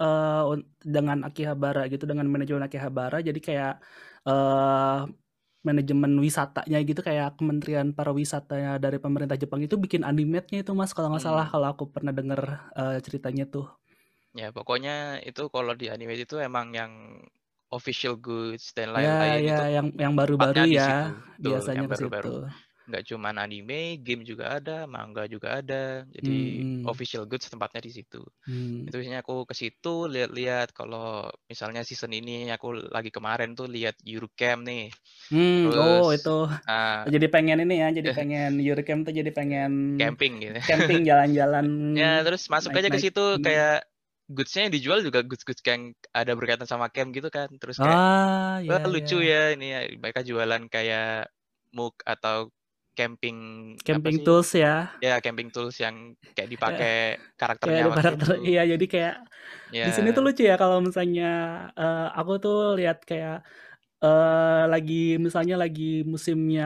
eh, 0.00 0.42
un- 0.52 0.66
dengan 0.96 1.18
Akihabara 1.28 1.80
gitu, 1.92 2.04
dengan 2.10 2.26
manajemen 2.32 2.64
Akihabara. 2.68 3.16
Jadi 3.28 3.40
kayak 3.48 3.72
eh 4.28 4.98
manajemen 5.68 6.12
wisatanya 6.26 6.78
gitu, 6.88 7.00
kayak 7.08 7.28
Kementerian 7.38 7.88
Pariwisata 7.96 8.54
dari 8.84 8.98
pemerintah 9.04 9.36
Jepang 9.42 9.60
itu 9.66 9.76
bikin 9.84 10.02
animate-nya 10.10 10.58
itu 10.64 10.72
Mas, 10.78 10.92
kalau 10.96 11.08
nggak 11.12 11.24
salah 11.26 11.44
Hmm. 11.44 11.52
kalau 11.52 11.66
aku 11.72 11.84
pernah 11.94 12.12
denger 12.18 12.40
eh, 12.78 12.98
ceritanya 13.06 13.44
tuh. 13.54 13.66
Ya, 14.40 14.46
pokoknya 14.56 14.92
itu 15.28 15.42
kalau 15.54 15.72
di 15.80 15.86
anime 15.94 16.14
itu 16.24 16.36
emang 16.48 16.66
yang 16.80 16.92
official 17.76 18.14
goods 18.26 18.64
dan 18.76 18.88
Ya, 19.02 19.10
lain-lain 19.16 19.42
ya 19.48 19.52
itu 19.52 19.62
yang 19.76 19.86
yang 20.02 20.12
baru-baru 20.18 20.60
di 20.74 20.78
ya, 20.78 20.82
situ. 20.86 21.06
Betul, 21.32 21.44
biasanya 21.44 21.76
yang 21.76 21.88
ke 21.92 21.92
baru-baru. 21.92 22.30
Nggak 22.88 23.04
cuma 23.12 23.30
anime, 23.36 24.00
game 24.00 24.24
juga 24.24 24.56
ada, 24.56 24.88
manga 24.88 25.28
juga 25.28 25.60
ada. 25.60 26.08
Jadi 26.08 26.64
Hmm, 26.64 26.82
hmm. 26.82 26.88
official 26.88 27.24
goods 27.28 27.46
tempatnya 27.52 27.84
di 27.84 27.92
situ. 27.92 28.24
Hmm. 28.48 28.88
Itu 28.88 28.96
biasanya 28.96 29.20
aku 29.20 29.44
ke 29.44 29.54
situ 29.54 30.08
lihat-lihat 30.08 30.72
kalau 30.72 31.28
misalnya 31.44 31.84
season 31.84 32.16
ini 32.16 32.48
aku 32.48 32.72
lagi 32.88 33.12
kemarin 33.12 33.52
tuh 33.52 33.68
lihat 33.68 33.94
Eurocamp 34.02 34.64
nih. 34.64 34.88
Hmm, 35.28 35.68
oh 35.76 36.08
Terus 36.08 36.16
itu 36.16 36.36
ah, 36.64 37.04
jadi 37.04 37.26
pengen 37.28 37.58
ini 37.64 37.74
ya, 37.84 37.88
jadi 37.92 38.08
pengen 38.18 38.50
Eurocamp 38.64 39.04
tuh 39.04 39.12
jadi 39.12 39.30
pengen 39.36 39.72
camping 40.00 40.32
gitu. 40.40 40.56
camping 40.64 41.04
jalan-jalan 41.04 41.66
Ya, 42.00 42.24
terus 42.24 42.48
masuk 42.48 42.72
aja 42.72 42.88
ke 42.88 42.98
situ 43.00 43.20
gunung. 43.20 43.44
kayak 43.44 43.84
goods-nya 44.28 44.68
yang 44.68 44.74
dijual 44.76 44.98
juga 45.04 45.20
goods-goods 45.24 45.60
yang 45.64 45.92
ada 46.12 46.32
berkaitan 46.36 46.68
sama 46.68 46.88
camp 46.92 47.12
gitu 47.16 47.28
kan. 47.28 47.48
Terus 47.60 47.76
kayak 47.80 48.00
Ah, 48.00 48.60
wah 48.68 48.80
ya 48.80 48.88
lucu 48.88 49.18
ya. 49.20 49.24
ya 49.24 49.42
ini 49.56 49.66
ya. 49.74 49.80
mereka 50.00 50.20
jualan 50.24 50.62
kayak 50.68 51.28
mug 51.76 51.94
atau 52.04 52.48
camping 52.98 53.38
Camping 53.86 54.18
tools 54.26 54.50
ya. 54.58 54.90
Ya, 54.98 55.22
camping 55.22 55.48
tools 55.54 55.78
yang 55.78 56.18
kayak 56.34 56.48
Ya, 56.48 56.54
dipakai 56.54 56.94
karakternya 57.38 57.86
karakter 57.94 58.34
iya 58.50 58.62
jadi 58.66 58.84
kayak 58.94 59.14
di 59.78 59.90
sini 59.94 60.08
tuh 60.16 60.22
lucu 60.26 60.42
ya 60.50 60.54
kalau 60.62 60.78
misalnya 60.82 61.26
eh, 61.78 62.06
aku 62.18 62.32
tuh 62.44 62.56
lihat 62.78 62.98
kayak 63.06 63.46
eh 63.98 64.62
lagi 64.72 64.94
misalnya 65.18 65.54
lagi 65.58 65.82
musimnya 66.06 66.64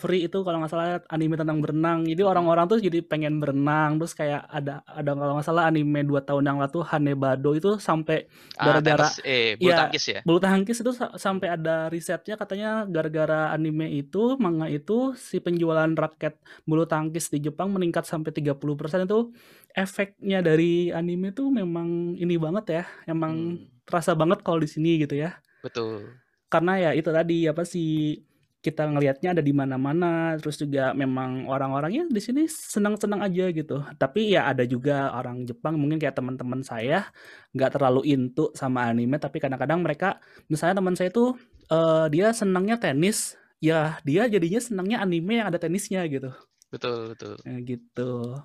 free 0.00 0.24
itu 0.26 0.36
kalau 0.44 0.56
nggak 0.64 0.72
salah 0.72 0.88
anime 1.12 1.36
tentang 1.36 1.58
berenang 1.60 1.98
jadi 2.08 2.22
orang-orang 2.24 2.64
tuh 2.72 2.78
jadi 2.80 2.98
pengen 3.04 3.36
berenang 3.42 4.00
terus 4.00 4.16
kayak 4.16 4.48
ada 4.48 4.80
ada 4.88 5.10
kalau 5.12 5.32
nggak 5.36 5.44
salah 5.48 5.64
anime 5.68 6.00
dua 6.08 6.20
tahun 6.24 6.44
yang 6.48 6.58
lalu 6.64 6.80
Hanebado 6.90 7.50
itu 7.52 7.68
sampai 7.76 8.24
Ah, 8.58 8.78
gara-gara 8.80 9.04
tenis 9.04 9.10
eh 9.26 9.54
bulu 9.60 9.70
ya 9.70 9.76
tangkis 9.78 10.04
ya. 10.14 10.20
bulu 10.24 10.38
tangkis 10.40 10.80
itu 10.80 10.92
sa- 10.96 11.12
sampai 11.20 11.48
ada 11.52 11.92
risetnya 11.92 12.34
katanya 12.40 12.88
gara-gara 12.88 13.52
anime 13.52 13.84
itu 14.00 14.40
manga 14.40 14.64
itu 14.72 15.12
si 15.20 15.36
penjualan 15.44 15.92
raket 15.92 16.32
bulu 16.64 16.88
tangkis 16.88 17.28
di 17.28 17.44
Jepang 17.44 17.68
meningkat 17.76 18.08
sampai 18.08 18.32
30% 18.32 19.04
itu 19.04 19.36
efeknya 19.76 20.40
dari 20.40 20.88
anime 20.96 21.28
tuh 21.36 21.52
memang 21.52 22.16
ini 22.16 22.34
banget 22.40 22.64
ya 22.80 22.82
emang 23.04 23.32
Hmm, 23.32 23.66
terasa 23.84 24.16
banget 24.16 24.40
kalau 24.40 24.58
di 24.64 24.68
sini 24.70 24.96
gitu 25.04 25.12
ya 25.18 25.44
betul. 25.62 26.20
Karena 26.54 26.72
ya 26.78 26.90
itu 26.94 27.10
tadi 27.10 27.50
apa 27.50 27.66
sih 27.66 28.22
kita 28.64 28.88
ngelihatnya 28.88 29.36
ada 29.36 29.42
di 29.44 29.52
mana-mana 29.52 30.40
terus 30.40 30.56
juga 30.56 30.96
memang 30.96 31.44
orang-orangnya 31.50 32.08
di 32.08 32.20
sini 32.22 32.48
senang-senang 32.48 33.20
aja 33.20 33.52
gitu. 33.52 33.84
Tapi 34.00 34.32
ya 34.32 34.48
ada 34.48 34.64
juga 34.64 35.12
orang 35.12 35.44
Jepang 35.44 35.76
mungkin 35.76 36.00
kayak 36.00 36.16
teman-teman 36.16 36.64
saya 36.64 37.12
nggak 37.52 37.76
terlalu 37.76 38.08
into 38.08 38.48
sama 38.56 38.88
anime 38.88 39.20
tapi 39.20 39.36
kadang-kadang 39.42 39.84
mereka 39.84 40.16
misalnya 40.48 40.80
teman 40.80 40.96
saya 40.96 41.10
tuh 41.12 41.36
eh, 41.68 42.06
dia 42.08 42.32
senangnya 42.32 42.80
tenis 42.80 43.36
ya 43.60 44.00
dia 44.06 44.24
jadinya 44.32 44.60
senangnya 44.62 44.98
anime 45.04 45.44
yang 45.44 45.52
ada 45.52 45.60
tenisnya 45.60 46.00
gitu. 46.08 46.32
Betul, 46.72 47.12
betul. 47.12 47.36
Ya, 47.44 47.58
gitu 47.60 48.40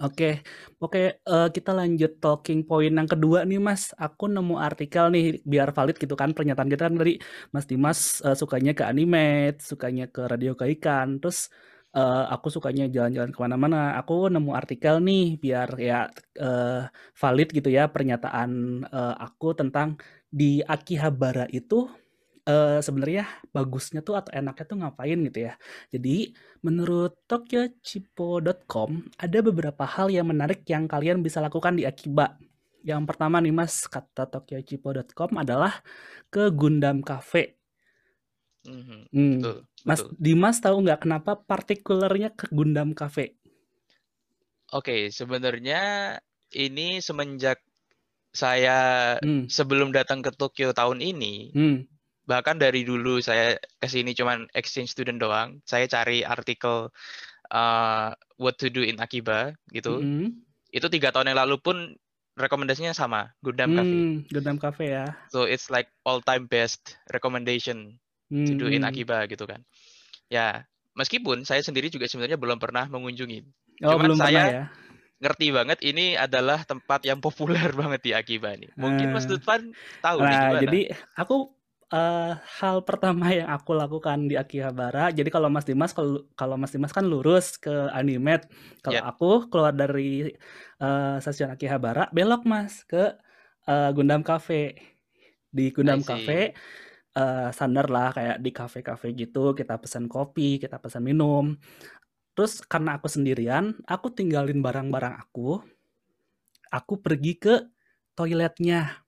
Oke, 0.00 0.40
oke, 0.80 0.98
eh, 1.20 1.46
kita 1.52 1.70
lanjut 1.76 2.16
talking 2.16 2.64
point 2.64 2.88
yang 2.96 3.04
kedua 3.12 3.44
nih 3.44 3.60
Mas. 3.60 3.92
Aku 4.00 4.24
nemu 4.24 4.56
artikel 4.56 5.12
nih 5.12 5.44
biar 5.44 5.68
valid 5.76 6.00
gitu 6.00 6.16
kan 6.16 6.32
pernyataan 6.32 6.68
kita 6.72 6.82
kan 6.88 6.96
tadi 6.96 7.20
Mas 7.52 7.68
Dimas 7.68 8.00
eh, 8.24 8.32
sukanya 8.32 8.72
ke 8.72 8.82
anime, 8.88 9.52
sukanya 9.60 10.08
ke 10.08 10.24
radio 10.32 10.56
kaikan, 10.56 11.20
terus 11.20 11.52
eh, 11.92 12.24
aku 12.34 12.48
sukanya 12.48 12.88
jalan-jalan 12.88 13.30
ke 13.36 13.38
mana-mana. 13.44 13.76
Aku 14.00 14.32
nemu 14.32 14.50
artikel 14.56 14.96
nih 15.04 15.36
biar 15.42 15.68
ya 15.76 16.08
eh, 16.40 16.88
valid 17.20 17.48
gitu 17.52 17.68
ya 17.68 17.84
pernyataan 17.92 18.50
eh, 18.88 19.14
aku 19.28 19.46
tentang 19.60 20.00
di 20.32 20.64
Akihabara 20.64 21.44
itu 21.52 21.84
eh, 22.48 22.80
sebenarnya 22.86 23.24
bagusnya 23.54 24.00
tuh 24.06 24.14
atau 24.20 24.30
enaknya 24.34 24.64
tuh 24.70 24.78
ngapain 24.82 25.18
gitu 25.28 25.38
ya. 25.48 25.54
Jadi 25.94 26.34
menurut 26.66 27.12
tokyochipo.com 27.30 28.90
ada 29.18 29.38
beberapa 29.42 29.84
hal 29.86 30.08
yang 30.10 30.26
menarik 30.32 30.62
yang 30.68 30.84
kalian 30.90 31.22
bisa 31.26 31.38
lakukan 31.44 31.74
di 31.78 31.84
Akiba. 31.86 32.36
Yang 32.82 33.02
pertama 33.14 33.38
nih 33.38 33.54
mas, 33.54 33.86
kata 33.86 34.26
tokyochipo.com 34.30 35.30
adalah 35.38 35.72
ke 36.32 36.50
Gundam 36.50 37.00
Cafe. 37.06 37.58
Mhm, 38.66 39.06
Hmm, 39.12 39.38
Betul, 39.40 39.56
Mas 39.88 40.00
betul. 40.00 40.08
Dimas 40.24 40.56
tahu 40.64 40.76
nggak 40.84 41.00
kenapa 41.04 41.32
partikularnya 41.50 42.28
ke 42.38 42.44
Gundam 42.56 42.90
Cafe? 43.00 43.24
Oke, 44.78 45.12
sebenarnya 45.18 45.80
ini 46.64 46.98
semenjak 47.06 47.58
saya 48.32 48.78
Hmm, 49.22 49.52
sebelum 49.56 49.90
datang 49.98 50.20
ke 50.26 50.30
Tokyo 50.40 50.70
tahun 50.72 51.00
ini, 51.04 51.34
hmm, 51.54 51.86
bahkan 52.30 52.56
dari 52.58 52.82
dulu 52.86 53.18
saya 53.22 53.58
ke 53.80 53.86
sini 53.90 54.12
cuman 54.18 54.46
exchange 54.54 54.90
student 54.94 55.18
doang, 55.22 55.60
saya 55.66 55.86
cari 55.90 56.22
artikel 56.26 56.90
uh, 57.52 58.10
what 58.40 58.56
to 58.60 58.68
do 58.72 58.82
in 58.84 58.98
Akiba 59.02 59.54
gitu. 59.72 60.04
mm-mm. 60.04 60.42
Itu 60.72 60.86
tiga 60.92 61.10
tahun 61.14 61.32
yang 61.34 61.40
lalu 61.46 61.56
pun 61.62 61.76
rekomendasinya 62.38 62.92
sama, 62.96 63.32
Gundam 63.44 63.72
Cafe. 63.76 64.06
Hmm, 64.06 64.26
Gundam 64.32 64.58
Cafe 64.58 64.84
ya. 64.90 65.04
So 65.32 65.44
it's 65.48 65.70
like 65.72 65.88
all 66.04 66.20
time 66.20 66.46
best 66.46 66.98
recommendation 67.10 67.98
to 68.46 68.52
do 68.54 68.66
in 68.68 68.82
Hmm, 68.82 68.86
Akiba 68.86 69.24
gitu 69.30 69.44
kan. 69.48 69.64
Ya, 70.30 70.66
meskipun 70.98 71.44
saya 71.48 71.62
sendiri 71.64 71.88
juga 71.92 72.06
sebenarnya 72.10 72.38
belum 72.40 72.58
pernah 72.62 72.86
mengunjungi. 72.90 73.44
Oh 73.84 73.96
Cuman 73.96 74.02
belum 74.02 74.18
pernah 74.22 74.42
saya 74.42 74.52
ya? 74.52 74.62
ngerti 75.22 75.46
banget 75.54 75.78
ini 75.84 76.16
adalah 76.18 76.62
tempat 76.66 77.02
yang 77.08 77.20
populer 77.22 77.70
banget 77.80 78.00
di 78.06 78.12
Akiba 78.16 78.54
nih. 78.56 78.72
Mungkin 78.78 79.08
Mas 79.14 79.26
Eh, 79.26 79.30
Lutfan 79.30 79.74
tahu 80.02 80.26
nih 80.28 80.38
Nah, 80.38 80.44
gimana? 80.44 80.72
jadi 80.72 80.92
aku 81.16 81.56
eh, 81.92 82.32
hal 82.60 82.76
pertama 82.88 83.28
yang 83.38 83.48
aku 83.52 83.70
lakukan 83.76 84.18
di 84.30 84.34
Akihabara, 84.40 85.12
jadi 85.12 85.28
kalau 85.34 85.48
Mas 85.52 85.66
Dimas 85.68 85.92
kalau 85.96 86.24
kalau 86.40 86.56
Mas 86.60 86.72
Dimas 86.74 86.92
kan 86.96 87.04
lurus 87.06 87.56
ke 87.60 87.70
Animate, 87.92 88.48
kalau 88.84 88.98
Ya, 88.98 89.06
aku 89.10 89.26
keluar 89.52 89.72
dari 89.76 90.32
eh, 90.82 91.16
stasiun 91.22 91.52
Akihabara, 91.54 92.08
belok 92.16 92.42
Mas 92.48 92.84
ke 92.88 93.16
eh, 93.68 93.90
Gundam 93.96 94.22
Cafe. 94.26 94.76
Di 95.52 95.70
Gundam. 95.74 96.00
Cafe 96.04 96.52
eh, 97.16 97.48
standar 97.56 97.86
lah 97.92 98.08
kayak 98.16 98.38
di 98.44 98.50
kafe-kafe 98.54 99.12
gitu, 99.16 99.52
kita 99.58 99.76
pesan 99.82 100.06
kopi, 100.10 100.60
kita 100.62 100.78
pesan 100.82 101.04
minum. 101.04 101.56
Terus 102.36 102.62
karena 102.64 102.96
aku 102.98 103.08
sendirian, 103.12 103.76
aku 103.88 104.08
tinggalin 104.14 104.60
barang-barang 104.64 105.14
aku, 105.20 105.60
aku 106.72 106.94
pergi 107.04 107.32
ke 107.38 107.54
toiletnya. 108.18 109.01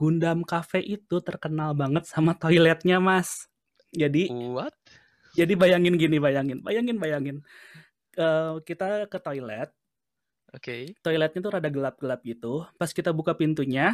Gundam 0.00 0.48
Cafe 0.48 0.80
itu 0.80 1.20
terkenal 1.20 1.76
banget 1.76 2.08
sama 2.08 2.32
toiletnya, 2.32 2.96
Mas. 3.04 3.52
Jadi, 3.92 4.32
What? 4.32 4.72
jadi 5.36 5.52
bayangin 5.60 6.00
gini, 6.00 6.16
bayangin, 6.16 6.64
bayangin, 6.64 6.96
bayangin. 6.96 7.36
Eh, 8.16 8.54
kita 8.64 9.04
ke 9.12 9.20
toilet, 9.20 9.68
Oke. 10.56 10.96
toiletnya 11.04 11.40
tuh 11.44 11.52
rada 11.52 11.68
gelap-gelap 11.68 12.24
gitu. 12.24 12.64
Pas 12.80 12.88
kita 12.96 13.12
buka 13.12 13.36
pintunya, 13.36 13.92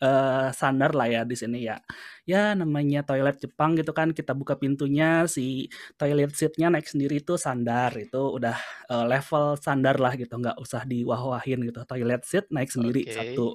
eh 0.00 0.48
standar 0.56 0.96
lah 0.96 1.12
ya 1.12 1.22
di 1.28 1.36
sini 1.36 1.68
ya. 1.68 1.76
Ya 2.24 2.56
namanya 2.56 3.04
toilet 3.04 3.36
Jepang 3.36 3.76
gitu 3.76 3.92
kan, 3.92 4.16
kita 4.16 4.32
buka 4.32 4.56
pintunya, 4.56 5.28
si 5.28 5.68
toilet 6.00 6.32
seatnya 6.32 6.72
naik 6.72 6.88
sendiri 6.88 7.20
itu 7.20 7.36
standar, 7.36 7.92
itu 8.00 8.16
udah 8.40 8.56
eh, 8.88 9.06
level 9.12 9.60
standar 9.60 10.00
lah 10.00 10.16
gitu, 10.16 10.40
nggak 10.40 10.56
usah 10.56 10.88
diwah-wahin 10.88 11.68
gitu. 11.68 11.84
Toilet 11.84 12.24
seat 12.24 12.48
naik 12.48 12.72
sendiri 12.72 13.04
Oke. 13.04 13.12
satu. 13.12 13.48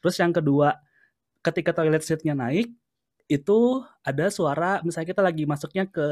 Terus 0.00 0.16
yang 0.20 0.32
kedua, 0.32 0.76
ketika 1.40 1.70
toilet 1.76 2.04
seatnya 2.04 2.36
naik, 2.36 2.72
itu 3.30 3.84
ada 4.02 4.26
suara, 4.28 4.82
misalnya 4.82 5.08
kita 5.14 5.22
lagi 5.22 5.44
masuknya 5.46 5.86
ke 5.86 6.06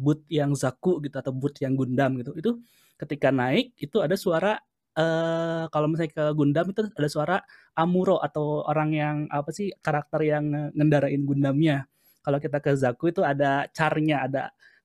booth 0.00 0.24
yang 0.32 0.56
Zaku 0.56 1.02
gitu 1.04 1.16
atau 1.20 1.32
booth 1.34 1.60
yang 1.60 1.76
Gundam 1.76 2.16
gitu, 2.20 2.32
itu 2.36 2.50
ketika 2.96 3.28
naik 3.34 3.74
itu 3.76 4.00
ada 4.00 4.16
suara 4.16 4.56
uh, 4.96 5.66
kalau 5.68 5.90
misalnya 5.90 6.12
ke 6.14 6.24
Gundam 6.32 6.72
itu 6.72 6.88
ada 6.88 7.08
suara 7.10 7.36
Amuro 7.76 8.22
atau 8.22 8.64
orang 8.64 8.90
yang 8.94 9.16
apa 9.28 9.50
sih 9.52 9.74
karakter 9.82 10.24
yang 10.24 10.72
ngendarain 10.72 11.20
Gundamnya. 11.26 11.84
Kalau 12.24 12.40
kita 12.40 12.56
ke 12.64 12.72
Zaku 12.72 13.12
itu 13.12 13.20
ada 13.20 13.68
carnya, 13.76 14.24
ada 14.24 14.42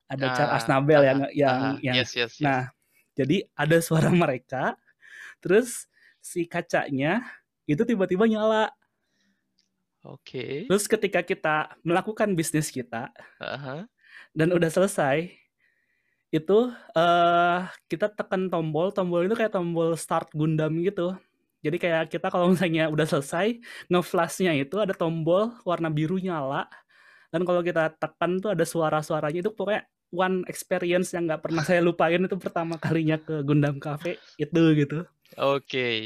ada 0.10 0.26
ah, 0.26 0.36
car 0.36 0.50
Asnabel 0.58 1.02
uh, 1.02 1.06
yang 1.06 1.20
yang 1.38 1.58
uh, 1.62 1.76
yang 1.86 1.96
yes, 2.02 2.12
yes, 2.18 2.42
yes. 2.42 2.44
nah 2.44 2.74
jadi 3.14 3.46
ada 3.54 3.78
suara 3.80 4.10
mereka 4.26 4.74
terus 5.40 5.86
si 6.20 6.50
kacanya 6.50 7.22
itu 7.70 7.86
tiba-tiba 7.86 8.26
nyala 8.26 8.74
oke 10.06 10.22
okay. 10.24 10.54
terus 10.68 10.86
ketika 10.86 11.20
kita 11.24 11.56
melakukan 11.84 12.34
bisnis 12.38 12.72
kita 12.72 13.12
uh-huh. 13.40 13.88
dan 14.36 14.48
udah 14.52 14.70
selesai 14.70 15.32
itu 16.30 16.60
uh, 16.94 17.60
kita 17.90 18.14
tekan 18.14 18.54
tombol 18.54 18.94
tombol 18.94 19.26
itu 19.26 19.34
kayak 19.34 19.54
tombol 19.54 19.98
start 19.98 20.30
Gundam 20.36 20.78
gitu 20.86 21.18
jadi 21.60 21.76
kayak 21.76 22.04
kita 22.14 22.32
kalau 22.32 22.54
misalnya 22.54 22.88
udah 22.88 23.04
selesai 23.10 23.60
ngeflashnya 23.90 24.56
itu 24.56 24.78
ada 24.80 24.94
tombol 24.94 25.52
warna 25.66 25.90
biru 25.90 26.22
nyala 26.22 26.70
dan 27.30 27.46
kalau 27.46 27.62
kita 27.62 27.94
tekan 27.98 28.42
tuh 28.42 28.54
ada 28.54 28.66
suara-suaranya 28.66 29.42
itu 29.42 29.54
pokoknya 29.54 29.86
one 30.14 30.46
experience 30.50 31.14
yang 31.14 31.30
nggak 31.30 31.46
pernah 31.46 31.64
saya 31.68 31.82
lupain 31.82 32.22
itu 32.22 32.38
pertama 32.38 32.78
kalinya 32.82 33.18
ke 33.22 33.46
Gundam 33.46 33.78
Cafe 33.78 34.18
itu 34.42 34.62
gitu. 34.76 35.06
Oke, 35.38 35.62
okay. 35.62 35.98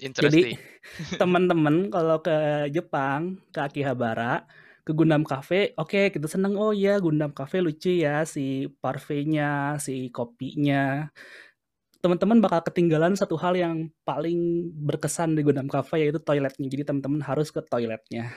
Interesting. 0.00 0.56
Jadi 0.58 1.18
teman-teman 1.20 1.92
kalau 1.92 2.22
ke 2.22 2.68
Jepang 2.72 3.38
ke 3.52 3.60
Akihabara 3.60 4.46
ke 4.86 4.96
Gundam 4.96 5.20
Cafe, 5.20 5.76
oke 5.76 5.92
okay, 5.92 6.04
kita 6.08 6.24
seneng 6.24 6.56
oh 6.56 6.72
ya 6.72 6.96
Gundam 6.96 7.36
Cafe 7.36 7.60
lucu 7.60 7.92
ya 7.92 8.24
si 8.24 8.70
parfainya, 8.80 9.76
si 9.76 10.08
kopinya. 10.08 11.12
Teman-teman 11.98 12.38
bakal 12.38 12.62
ketinggalan 12.62 13.18
satu 13.18 13.34
hal 13.36 13.58
yang 13.58 13.90
paling 14.06 14.70
berkesan 14.72 15.36
di 15.36 15.44
Gundam 15.44 15.68
Cafe 15.68 16.08
yaitu 16.08 16.22
toiletnya. 16.22 16.66
Jadi 16.70 16.82
teman-teman 16.88 17.20
harus 17.20 17.52
ke 17.52 17.60
toiletnya. 17.60 18.32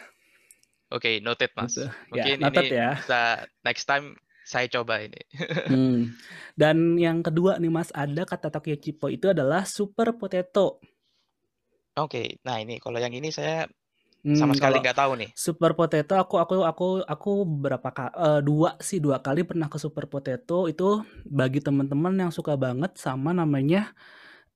Oke, 0.92 1.08
okay, 1.08 1.16
noted 1.24 1.56
mas. 1.56 1.80
Gitu. 1.80 1.88
Mungkin 2.12 2.36
ya, 2.36 2.44
noted 2.44 2.66
ini 2.68 2.76
ya. 2.76 2.92
bisa 3.00 3.22
next 3.64 3.88
time 3.88 4.20
saya 4.52 4.68
coba 4.68 5.00
ini. 5.00 5.22
hmm. 5.72 6.12
Dan 6.60 7.00
yang 7.00 7.24
kedua 7.24 7.56
nih 7.56 7.72
Mas, 7.72 7.88
ada 7.96 8.28
kata 8.28 8.52
Tokyo 8.52 8.76
Chipo 8.76 9.08
itu 9.08 9.32
adalah 9.32 9.64
super 9.64 10.12
potato. 10.20 10.84
Oke, 12.00 12.08
okay. 12.08 12.28
nah 12.48 12.56
ini 12.56 12.80
kalau 12.80 13.04
yang 13.04 13.12
ini 13.12 13.36
saya 13.36 13.68
hmm, 14.24 14.40
sama 14.40 14.56
sekali 14.56 14.80
nggak 14.80 14.96
tahu 14.96 15.12
nih. 15.20 15.30
Super 15.36 15.76
potato 15.76 16.16
aku 16.16 16.40
aku 16.40 16.56
aku 16.64 16.88
aku 17.04 17.32
berapa 17.44 17.90
kali 17.92 18.12
uh, 18.16 18.40
dua 18.40 18.80
sih 18.80 19.04
dua 19.04 19.20
kali 19.20 19.44
pernah 19.44 19.68
ke 19.68 19.76
super 19.76 20.08
potato 20.08 20.72
itu 20.72 21.04
bagi 21.28 21.60
teman-teman 21.60 22.16
yang 22.16 22.32
suka 22.32 22.56
banget 22.56 22.96
sama 22.96 23.36
namanya 23.36 23.92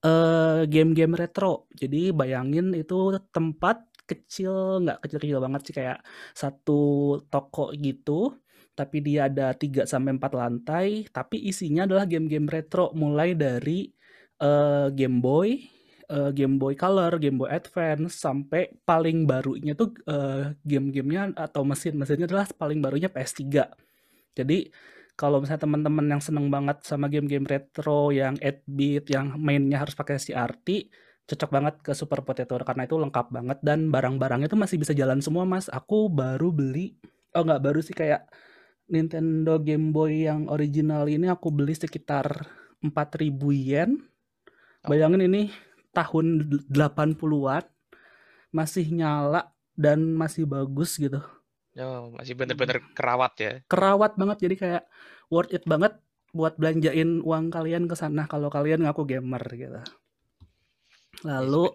uh, 0.07 0.63
game-game 0.63 1.19
retro. 1.19 1.67
Jadi 1.75 2.15
bayangin 2.15 2.71
itu 2.71 3.19
tempat 3.35 3.83
kecil 4.07 4.85
nggak 4.87 5.03
kecil-kecil 5.03 5.43
banget 5.43 5.61
sih 5.67 5.75
kayak 5.75 5.99
satu 6.31 7.19
toko 7.27 7.73
gitu 7.75 8.31
tapi 8.75 8.99
dia 8.99 9.31
ada 9.31 9.55
3 9.55 9.87
sampai 9.87 10.19
4 10.19 10.35
lantai, 10.35 10.87
tapi 11.07 11.39
isinya 11.47 11.87
adalah 11.87 12.03
game-game 12.03 12.51
retro 12.51 12.91
mulai 12.91 13.31
dari 13.31 13.87
uh, 14.43 14.91
Game 14.91 15.23
Boy, 15.23 15.63
uh, 16.09 16.31
Game 16.31 16.57
Boy 16.61 16.77
Color, 16.77 17.17
Game 17.17 17.37
Boy 17.41 17.49
Advance 17.49 18.17
sampai 18.17 18.69
paling 18.83 19.25
barunya 19.25 19.73
tuh 19.73 19.93
uh, 20.09 20.53
game-gamenya 20.65 21.33
atau 21.37 21.65
mesin-mesinnya 21.65 22.29
adalah 22.29 22.45
paling 22.53 22.79
barunya 22.81 23.09
PS3. 23.09 23.43
Jadi 24.35 24.69
kalau 25.15 25.39
misalnya 25.39 25.63
teman-teman 25.63 26.05
yang 26.11 26.21
seneng 26.21 26.51
banget 26.51 26.83
sama 26.83 27.07
game-game 27.07 27.47
retro 27.47 28.11
yang 28.11 28.35
8-bit 28.35 29.07
yang 29.15 29.39
mainnya 29.39 29.79
harus 29.79 29.95
pakai 29.95 30.19
CRT, 30.19 30.91
cocok 31.25 31.49
banget 31.49 31.75
ke 31.79 31.91
Super 31.95 32.21
Potato 32.21 32.59
karena 32.59 32.83
itu 32.83 32.99
lengkap 32.99 33.27
banget 33.31 33.57
dan 33.63 33.87
barang-barangnya 33.89 34.51
itu 34.51 34.59
masih 34.59 34.77
bisa 34.77 34.91
jalan 34.91 35.23
semua 35.23 35.47
mas. 35.47 35.71
Aku 35.71 36.11
baru 36.11 36.51
beli, 36.51 36.99
oh 37.31 37.47
nggak 37.47 37.63
baru 37.63 37.79
sih 37.79 37.95
kayak 37.95 38.27
Nintendo 38.91 39.57
Game 39.57 39.89
Boy 39.95 40.27
yang 40.29 40.51
original 40.51 41.09
ini 41.09 41.31
aku 41.31 41.49
beli 41.49 41.73
sekitar 41.73 42.45
4000 42.83 43.31
yen. 43.55 43.91
Bayangin 44.85 45.25
ini 45.25 45.49
tahun 45.95 46.43
80-an 46.67 47.63
masih 48.51 48.85
nyala 48.91 49.55
dan 49.79 50.03
masih 50.15 50.43
bagus 50.43 50.99
gitu. 50.99 51.23
Oh, 51.75 52.11
masih 52.15 52.35
bener-bener 52.35 52.83
kerawat 52.95 53.33
ya. 53.39 53.51
Kerawat 53.67 54.15
banget 54.19 54.47
jadi 54.47 54.55
kayak 54.55 54.83
worth 55.27 55.51
it 55.51 55.63
banget 55.67 55.95
buat 56.35 56.59
belanjain 56.59 57.23
uang 57.23 57.47
kalian 57.51 57.87
ke 57.87 57.95
sana 57.95 58.27
kalau 58.27 58.51
kalian 58.51 58.83
ngaku 58.83 59.07
gamer 59.07 59.43
gitu. 59.55 59.79
Lalu 61.23 61.71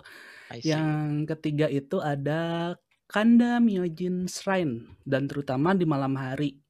yang 0.65 1.25
ketiga 1.25 1.69
itu 1.69 2.01
ada 2.01 2.77
Kanda 3.11 3.59
Myojin 3.59 4.29
Shrine 4.31 4.97
dan 5.03 5.27
terutama 5.27 5.75
di 5.75 5.83
malam 5.89 6.15
hari 6.15 6.61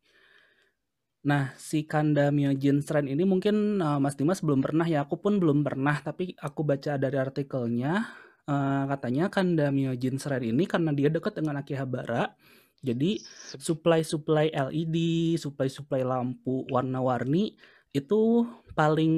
Nah, 1.20 1.52
si 1.60 1.84
Kanda 1.84 2.32
Myojin 2.32 2.80
Shrine 2.80 3.12
ini 3.12 3.28
mungkin 3.28 3.76
uh, 3.84 4.00
Mas 4.00 4.16
Dimas 4.16 4.40
belum 4.40 4.64
pernah 4.64 4.88
ya, 4.88 5.04
aku 5.04 5.20
pun 5.20 5.36
belum 5.36 5.60
pernah, 5.60 6.00
tapi 6.00 6.32
aku 6.40 6.64
baca 6.64 6.96
dari 6.96 7.16
artikelnya 7.20 8.08
uh, 8.48 8.84
katanya 8.88 9.28
Kanda 9.28 9.68
Myojin 9.68 10.16
Shrine 10.16 10.48
ini 10.56 10.64
karena 10.64 10.96
dia 10.96 11.12
dekat 11.12 11.36
dengan 11.36 11.60
Akihabara, 11.60 12.32
jadi 12.80 13.20
supply-supply 13.60 14.56
LED, 14.56 14.96
supply-supply 15.36 16.00
lampu 16.00 16.64
warna-warni 16.72 17.52
itu 17.92 18.48
paling 18.72 19.14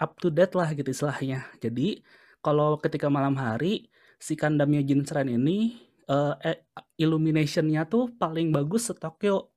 up 0.00 0.16
to 0.16 0.32
date 0.32 0.56
lah 0.56 0.72
gitu 0.72 0.88
istilahnya. 0.88 1.44
Jadi 1.60 2.00
kalau 2.40 2.80
ketika 2.80 3.12
malam 3.12 3.36
hari 3.36 3.92
si 4.16 4.40
Kanda 4.40 4.64
Myojin 4.64 5.04
Shrine 5.04 5.36
ini 5.36 5.76
uh, 6.08 6.32
illumination-nya 6.96 7.84
tuh 7.84 8.08
paling 8.16 8.54
bagus 8.56 8.88
se-Tokyo 8.88 9.52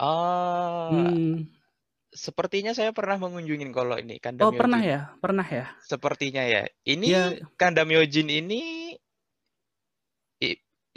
Oh. 0.00 0.90
Hmm. 0.92 1.48
Sepertinya 2.08 2.72
saya 2.72 2.90
pernah 2.96 3.20
mengunjungi 3.20 3.68
kalau 3.70 4.00
ini 4.00 4.16
Kanda 4.18 4.48
Oh, 4.48 4.50
pernah 4.50 4.80
ya? 4.80 5.12
Pernah 5.20 5.44
ya? 5.44 5.70
Sepertinya 5.84 6.42
ya. 6.42 6.66
Ini 6.82 7.06
ya. 7.06 7.24
Kanda 7.54 7.84
Myojin 7.84 8.32
ini 8.32 8.96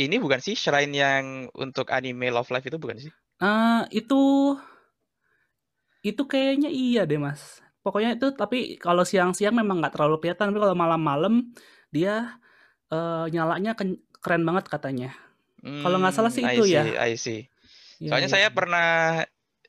ini 0.01 0.15
bukan 0.17 0.41
sih 0.41 0.57
shrine 0.57 0.93
yang 0.97 1.25
untuk 1.53 1.93
anime 1.93 2.33
Love 2.33 2.49
Life 2.49 2.65
itu 2.65 2.81
bukan 2.81 2.97
sih? 2.97 3.13
Uh, 3.37 3.85
itu 3.93 4.55
itu 6.01 6.23
kayaknya 6.25 6.69
iya 6.73 7.05
deh 7.05 7.21
mas. 7.21 7.61
Pokoknya 7.85 8.17
itu 8.17 8.33
tapi 8.33 8.77
kalau 8.81 9.05
siang-siang 9.05 9.53
memang 9.53 9.81
nggak 9.81 9.93
terlalu 9.97 10.21
kelihatan 10.21 10.53
tapi 10.53 10.61
kalau 10.61 10.77
malam-malam 10.77 11.53
dia 11.93 12.37
uh, 12.89 13.29
nyalanya 13.29 13.77
keren 14.21 14.43
banget 14.45 14.65
katanya. 14.69 15.09
Hmm, 15.61 15.85
kalau 15.85 16.01
nggak 16.01 16.13
salah 16.17 16.33
sih 16.33 16.41
hmm, 16.41 16.53
itu 16.57 16.63
see, 16.65 16.73
ya. 16.73 16.83
I 16.97 17.13
see. 17.17 17.41
Ya, 18.01 18.17
Soalnya 18.17 18.29
ya. 18.29 18.33
saya 18.33 18.47
pernah 18.49 18.89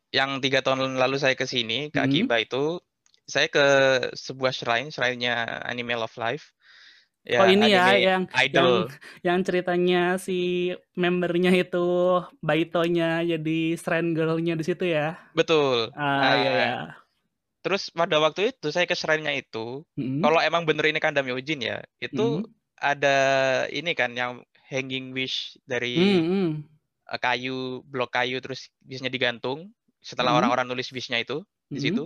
yang 0.09 0.41
tiga 0.41 0.65
tahun 0.65 0.97
lalu 0.97 1.21
saya 1.21 1.37
ke 1.37 1.45
sini 1.45 1.93
ke 1.93 2.01
hmm. 2.01 2.07
Akiba 2.09 2.37
itu 2.41 2.81
saya 3.29 3.49
ke 3.53 3.67
sebuah 4.17 4.53
shrine, 4.57 4.89
shrine-nya 4.89 5.61
Anime 5.69 5.97
Love 6.01 6.17
Life. 6.17 6.57
Ya, 7.23 7.39
oh 7.39 7.47
ini 7.47 7.71
ya 7.71 7.95
yang 7.95 8.27
idol. 8.35 8.91
yang 9.23 9.39
yang 9.39 9.39
ceritanya 9.47 10.03
si 10.19 10.73
membernya 10.99 11.55
itu 11.55 12.19
Baitonya 12.43 13.23
jadi 13.23 13.79
shrine 13.79 14.11
girl-nya 14.11 14.59
di 14.59 14.65
situ 14.67 14.91
ya. 14.91 15.15
Betul. 15.31 15.95
Ah 15.95 16.03
nah, 16.03 16.35
iya, 16.43 16.51
iya. 16.51 16.73
Terus 17.63 17.95
pada 17.95 18.19
waktu 18.19 18.51
itu 18.51 18.75
saya 18.75 18.91
ke 18.91 18.99
shrine-nya 18.99 19.39
itu, 19.39 19.87
hmm. 19.95 20.19
kalau 20.19 20.43
emang 20.43 20.67
bener 20.67 20.91
ini 20.91 20.99
Kandam 20.99 21.31
Yojin 21.31 21.63
ya, 21.63 21.79
itu 22.03 22.43
hmm. 22.43 22.51
ada 22.75 23.17
ini 23.71 23.95
kan 23.95 24.19
yang 24.19 24.43
hanging 24.67 25.15
wish 25.15 25.55
dari 25.63 25.95
hmm, 25.95 26.25
hmm. 26.27 26.49
Eh, 27.13 27.21
kayu 27.21 27.85
blok 27.85 28.17
kayu 28.17 28.41
terus 28.41 28.73
bisnya 28.81 29.13
digantung 29.13 29.69
setelah 30.01 30.33
mm-hmm. 30.33 30.49
orang-orang 30.49 30.67
nulis 30.73 30.89
wishnya 30.97 31.21
itu 31.21 31.45
di 31.69 31.77
mm-hmm. 31.77 31.85
situ. 31.85 32.05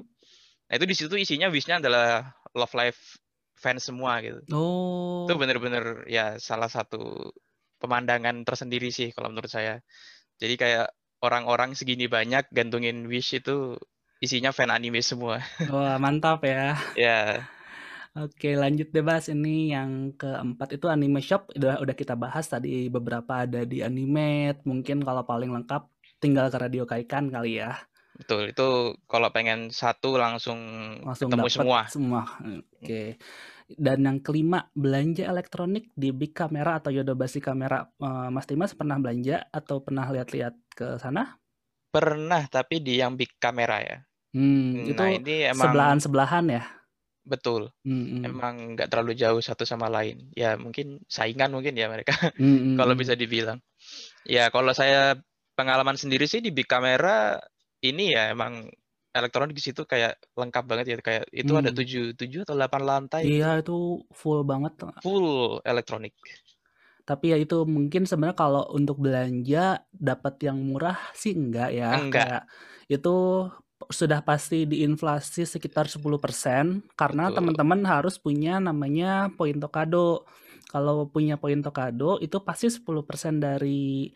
Nah 0.66 0.74
itu 0.74 0.86
di 0.90 0.96
situ 0.98 1.14
isinya 1.14 1.46
wishnya 1.46 1.78
adalah 1.78 2.34
love 2.58 2.74
life 2.74 3.22
fans 3.54 3.86
semua 3.86 4.18
gitu. 4.20 4.42
Oh. 4.50 5.24
itu 5.24 5.38
bener-bener 5.38 6.04
ya 6.10 6.36
salah 6.42 6.66
satu 6.66 7.30
pemandangan 7.78 8.42
tersendiri 8.42 8.90
sih 8.90 9.14
kalau 9.14 9.30
menurut 9.30 9.48
saya. 9.48 9.78
Jadi 10.42 10.58
kayak 10.58 10.90
orang-orang 11.22 11.78
segini 11.78 12.10
banyak 12.10 12.50
gantungin 12.50 13.06
wish 13.06 13.38
itu 13.38 13.78
isinya 14.18 14.50
fan 14.50 14.74
anime 14.74 15.06
semua. 15.06 15.38
Wah 15.70 16.02
mantap 16.02 16.42
ya. 16.42 16.74
Ya 16.98 17.46
Oke, 18.16 18.56
lanjut 18.56 18.88
deh 18.96 19.04
bahas 19.04 19.28
ini 19.28 19.76
yang 19.76 20.16
keempat 20.16 20.80
itu 20.80 20.88
anime 20.88 21.20
shop 21.20 21.52
udah 21.52 21.84
udah 21.84 21.92
kita 21.92 22.16
bahas 22.16 22.48
tadi 22.48 22.88
beberapa 22.88 23.44
ada 23.44 23.68
di 23.68 23.84
anime. 23.84 24.56
Mungkin 24.64 25.04
kalau 25.04 25.20
paling 25.28 25.52
lengkap 25.52 25.84
tinggal 26.16 26.48
ke 26.48 26.56
Radio 26.56 26.88
Kaikan 26.88 27.28
kali 27.28 27.60
ya. 27.60 27.76
Betul, 28.16 28.56
itu 28.56 28.96
kalau 29.04 29.28
pengen 29.28 29.68
satu 29.68 30.16
langsung, 30.16 30.56
langsung 31.04 31.28
ketemu 31.28 31.48
semua. 31.52 31.80
Semua. 31.92 32.22
Oke. 32.80 33.20
Dan 33.68 34.08
yang 34.08 34.24
kelima, 34.24 34.72
belanja 34.72 35.28
elektronik 35.28 35.92
di 35.92 36.08
Big 36.16 36.32
Camera 36.32 36.80
atau 36.80 36.88
Yodobasi 36.88 37.44
Kamera. 37.44 37.84
Uh, 38.00 38.32
Mas 38.32 38.48
Timas 38.48 38.72
pernah 38.72 38.96
belanja 38.96 39.44
atau 39.52 39.84
pernah 39.84 40.08
lihat-lihat 40.08 40.56
ke 40.72 40.96
sana? 40.96 41.36
Pernah, 41.92 42.48
tapi 42.48 42.80
di 42.80 43.04
yang 43.04 43.20
Big 43.20 43.36
Camera 43.36 43.84
ya. 43.84 44.00
Hmm, 44.32 44.96
nah, 44.96 45.12
itu 45.12 45.20
ini 45.20 45.36
emang 45.52 45.64
sebelahan-sebelahan 45.68 46.44
ya? 46.48 46.62
Betul. 47.26 47.74
Mhm. 47.84 48.26
Emang 48.26 48.74
nggak 48.78 48.88
terlalu 48.90 49.12
jauh 49.18 49.40
satu 49.42 49.66
sama 49.66 49.86
lain. 49.90 50.30
Ya 50.38 50.54
mungkin 50.58 51.02
saingan 51.10 51.50
mungkin 51.54 51.74
ya 51.78 51.86
mereka, 51.90 52.14
Mhm 52.38 52.56
kalau 52.78 52.94
mhm. 52.94 52.98
bisa 52.98 53.14
dibilang. 53.18 53.58
Ya 54.26 54.50
kalau 54.54 54.72
saya 54.76 55.18
pengalaman 55.58 55.96
sendiri 56.00 56.26
sih 56.30 56.40
di 56.44 56.50
Big 56.54 56.66
Camera, 56.70 57.38
ini 57.84 58.14
ya 58.16 58.32
emang 58.34 58.70
elektronik 59.16 59.54
di 59.58 59.64
situ 59.64 59.82
kayak 59.88 60.18
lengkap 60.38 60.64
banget 60.70 60.86
ya, 60.92 60.96
kayak 61.02 61.24
itu 61.34 61.52
ada 61.58 61.70
Mmm. 61.70 61.74
7 61.74 62.14
7 62.18 62.44
atau 62.46 62.54
8 62.58 62.82
lantai 62.86 63.24
Iya, 63.24 63.46
itu 63.64 63.72
full 64.12 64.40
banget. 64.50 64.72
Full 65.02 65.60
elektronik. 65.64 66.12
Tapi 67.08 67.24
ya 67.32 67.38
itu, 67.38 67.54
mungkin 67.70 68.02
sebenarnya 68.02 68.34
kalau 68.34 68.62
untuk 68.74 68.98
belanja 68.98 69.86
dapat 69.94 70.34
yang 70.42 70.58
murah 70.58 70.98
sih 71.14 71.32
enggak 71.38 71.70
ya, 71.70 71.86
Enggak. 71.92 72.10
kayak 72.10 72.50
itu 72.90 73.10
sudah 73.92 74.20
pasti 74.24 74.64
diinflasi 74.68 75.46
sekitar 75.46 75.86
10% 75.90 76.82
karena 76.98 77.30
teman-teman 77.34 77.82
harus 77.86 78.18
punya 78.20 78.58
namanya 78.62 79.30
poin 79.34 79.56
Tokado. 79.58 80.26
Kalau 80.70 81.06
punya 81.08 81.38
poin 81.38 81.58
Tokado 81.62 82.18
itu 82.20 82.36
pasti 82.42 82.66
10% 82.72 83.38
dari, 83.38 84.10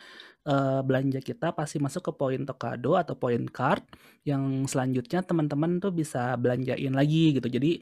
eee, 0.47 0.81
belanja 0.83 1.21
kita 1.23 1.55
pasti 1.55 1.79
masuk 1.79 2.11
ke 2.11 2.13
poin 2.19 2.43
Tokado 2.45 2.99
atau 2.99 3.15
poin 3.15 3.41
card, 3.49 3.87
yang 4.27 4.67
selanjutnya 4.67 5.23
teman-teman 5.25 5.79
tuh 5.79 5.95
bisa 5.95 6.35
belanjain 6.41 6.93
lagi 6.95 7.39
gitu. 7.39 7.47
Jadi 7.49 7.81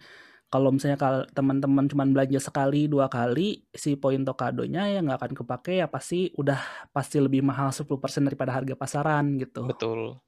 kalau 0.52 0.72
misalnya 0.72 0.96
teman-teman 1.32 1.88
cuman 1.92 2.08
belanja 2.16 2.40
sekali, 2.40 2.88
2 2.88 3.08
kali, 3.12 3.64
si 3.72 3.96
poin 4.00 4.20
Tokadonya 4.24 4.88
ya 4.92 5.00
nggak 5.04 5.18
akan 5.24 5.32
kepakai, 5.44 5.74
ya 5.84 5.88
pasti 5.92 6.32
udah 6.36 6.88
pasti 6.92 7.20
lebih 7.20 7.44
mahal 7.44 7.68
10% 7.72 8.24
daripada 8.28 8.52
harga 8.56 8.72
pasaran 8.76 9.36
gitu. 9.40 9.68
Betul. 9.68 10.20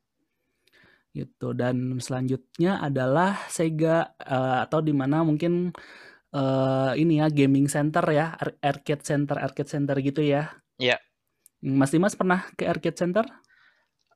Gitu, 1.14 1.51
dan 1.59 1.99
selanjutnya 1.99 2.79
adalah 2.79 3.35
Sega, 3.51 4.14
eee, 4.23 4.57
atau 4.62 4.79
di 4.79 4.94
mana 4.94 5.27
mungkin, 5.27 5.75
eee, 6.31 6.92
ini 7.03 7.18
ya 7.23 7.27
gaming 7.33 7.66
center 7.66 8.05
ya, 8.12 8.37
ar 8.38 8.51
arcade 8.62 9.03
center 9.03 9.37
arcade 9.40 9.70
center 9.73 9.96
gitu 10.05 10.23
ya. 10.23 10.62
Iya. 10.79 11.01
Mas 11.62 11.92
Dimas 11.92 12.16
pernah 12.16 12.49
ke 12.57 12.64
arcade 12.68 12.96
center? 12.96 13.27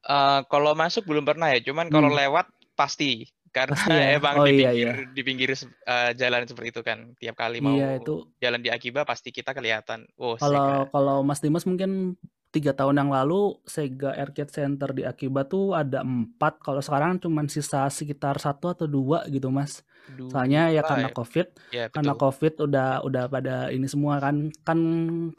Eee, 0.03 0.41
kalau 0.53 0.73
masuk 0.77 1.07
belum 1.09 1.25
pernah 1.29 1.49
ya, 1.55 1.61
cuman 1.65 1.89
kalau 1.95 2.11
Mmm. 2.11 2.19
lewat 2.19 2.47
pasti. 2.77 3.25
Karena 3.55 3.79
ya? 3.87 4.07
emang 4.19 4.37
Oh 4.37 4.47
di 4.47 4.51
iya 4.51 4.71
pinggir 4.75 4.89
iya. 4.89 4.91
di 5.17 5.21
pinggir 5.27 5.49
eee, 5.55 6.11
jalan 6.21 6.43
seperti 6.51 6.69
itu 6.75 6.83
kan, 6.89 6.99
tiap 7.21 7.37
kali 7.39 7.59
Iya 7.63 7.63
mau 7.63 7.83
itu 7.99 8.11
jalan 8.43 8.61
di 8.65 8.71
Akiba 8.75 9.07
pasti 9.07 9.31
kita 9.31 9.55
kelihatan, 9.55 10.11
oh 10.19 10.35
Kalau 10.41 10.89
Sega. 10.91 10.91
kalau 10.91 11.17
Mas 11.23 11.39
Dimas 11.39 11.63
mungkin 11.63 12.19
3 12.51 12.75
tahun 12.75 12.99
yang 13.03 13.11
lalu 13.11 13.59
Sega 13.67 14.15
arcade 14.15 14.51
center 14.51 14.91
di 14.95 15.03
Akiba 15.07 15.47
tuh 15.47 15.75
ada 15.79 16.03
4, 16.03 16.59
kalau 16.63 16.83
sekarang 16.83 17.19
cuman 17.23 17.47
sisa 17.51 17.87
sekitar 17.91 18.39
1 18.43 18.71
atau 18.75 18.87
2 18.91 19.27
gitu 19.31 19.51
Mas. 19.55 19.83
Soalnya 20.31 20.71
ya 20.75 20.83
2 20.83 20.87
karena 20.87 21.07
ya? 21.07 21.15
Covid 21.15 21.55
Iya 21.73 21.85
karena. 21.95 22.15
Covid 22.19 22.59
udah 22.67 23.03
udah 23.07 23.25
pada 23.31 23.71
ini 23.71 23.87
semua 23.87 24.19
kan. 24.19 24.51
Kan 24.67 24.79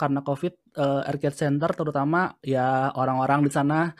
karena 0.00 0.20
Covid, 0.24 0.52
eee, 0.76 1.00
arcade 1.12 1.36
center 1.36 1.70
terutama 1.76 2.36
ya 2.44 2.88
orang-orang 2.96 3.44
di 3.44 3.52
sana 3.52 3.92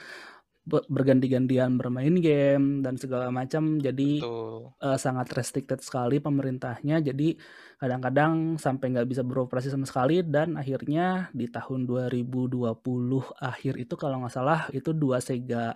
berganti-gantian 0.69 1.79
bermain 1.81 2.15
game 2.21 2.83
dan 2.85 2.99
segala 3.01 3.31
macam, 3.35 3.79
jadi, 3.81 4.27
Betul. 4.27 4.77
eee, 4.83 4.99
sangat 5.01 5.31
restricted 5.37 5.81
sekali 5.85 6.19
pemerintahnya. 6.23 7.01
Jadi 7.05 7.39
kadang-kadang 7.81 8.59
sampai 8.61 8.93
nggak 8.97 9.09
bisa 9.11 9.23
beroperasi 9.27 9.71
sama 9.73 9.87
sekali 9.89 10.21
dan 10.27 10.59
akhirnya 10.61 11.31
di 11.37 11.47
tahun 11.51 11.87
2020 11.89 13.25
akhir 13.41 13.79
itu 13.81 13.95
kalau 14.01 14.23
nggak 14.27 14.35
salah 14.35 14.67
itu 14.75 14.91
2 14.97 15.19
Sega, 15.23 15.75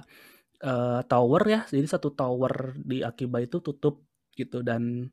eee, 0.64 1.00
tower 1.10 1.42
ya, 1.48 1.60
jadi 1.70 1.86
1 1.90 2.12
tower 2.16 2.76
di 2.80 3.02
Akiba 3.06 3.40
itu 3.44 3.60
tutup 3.64 4.04
gitu 4.38 4.62
dan 4.66 5.10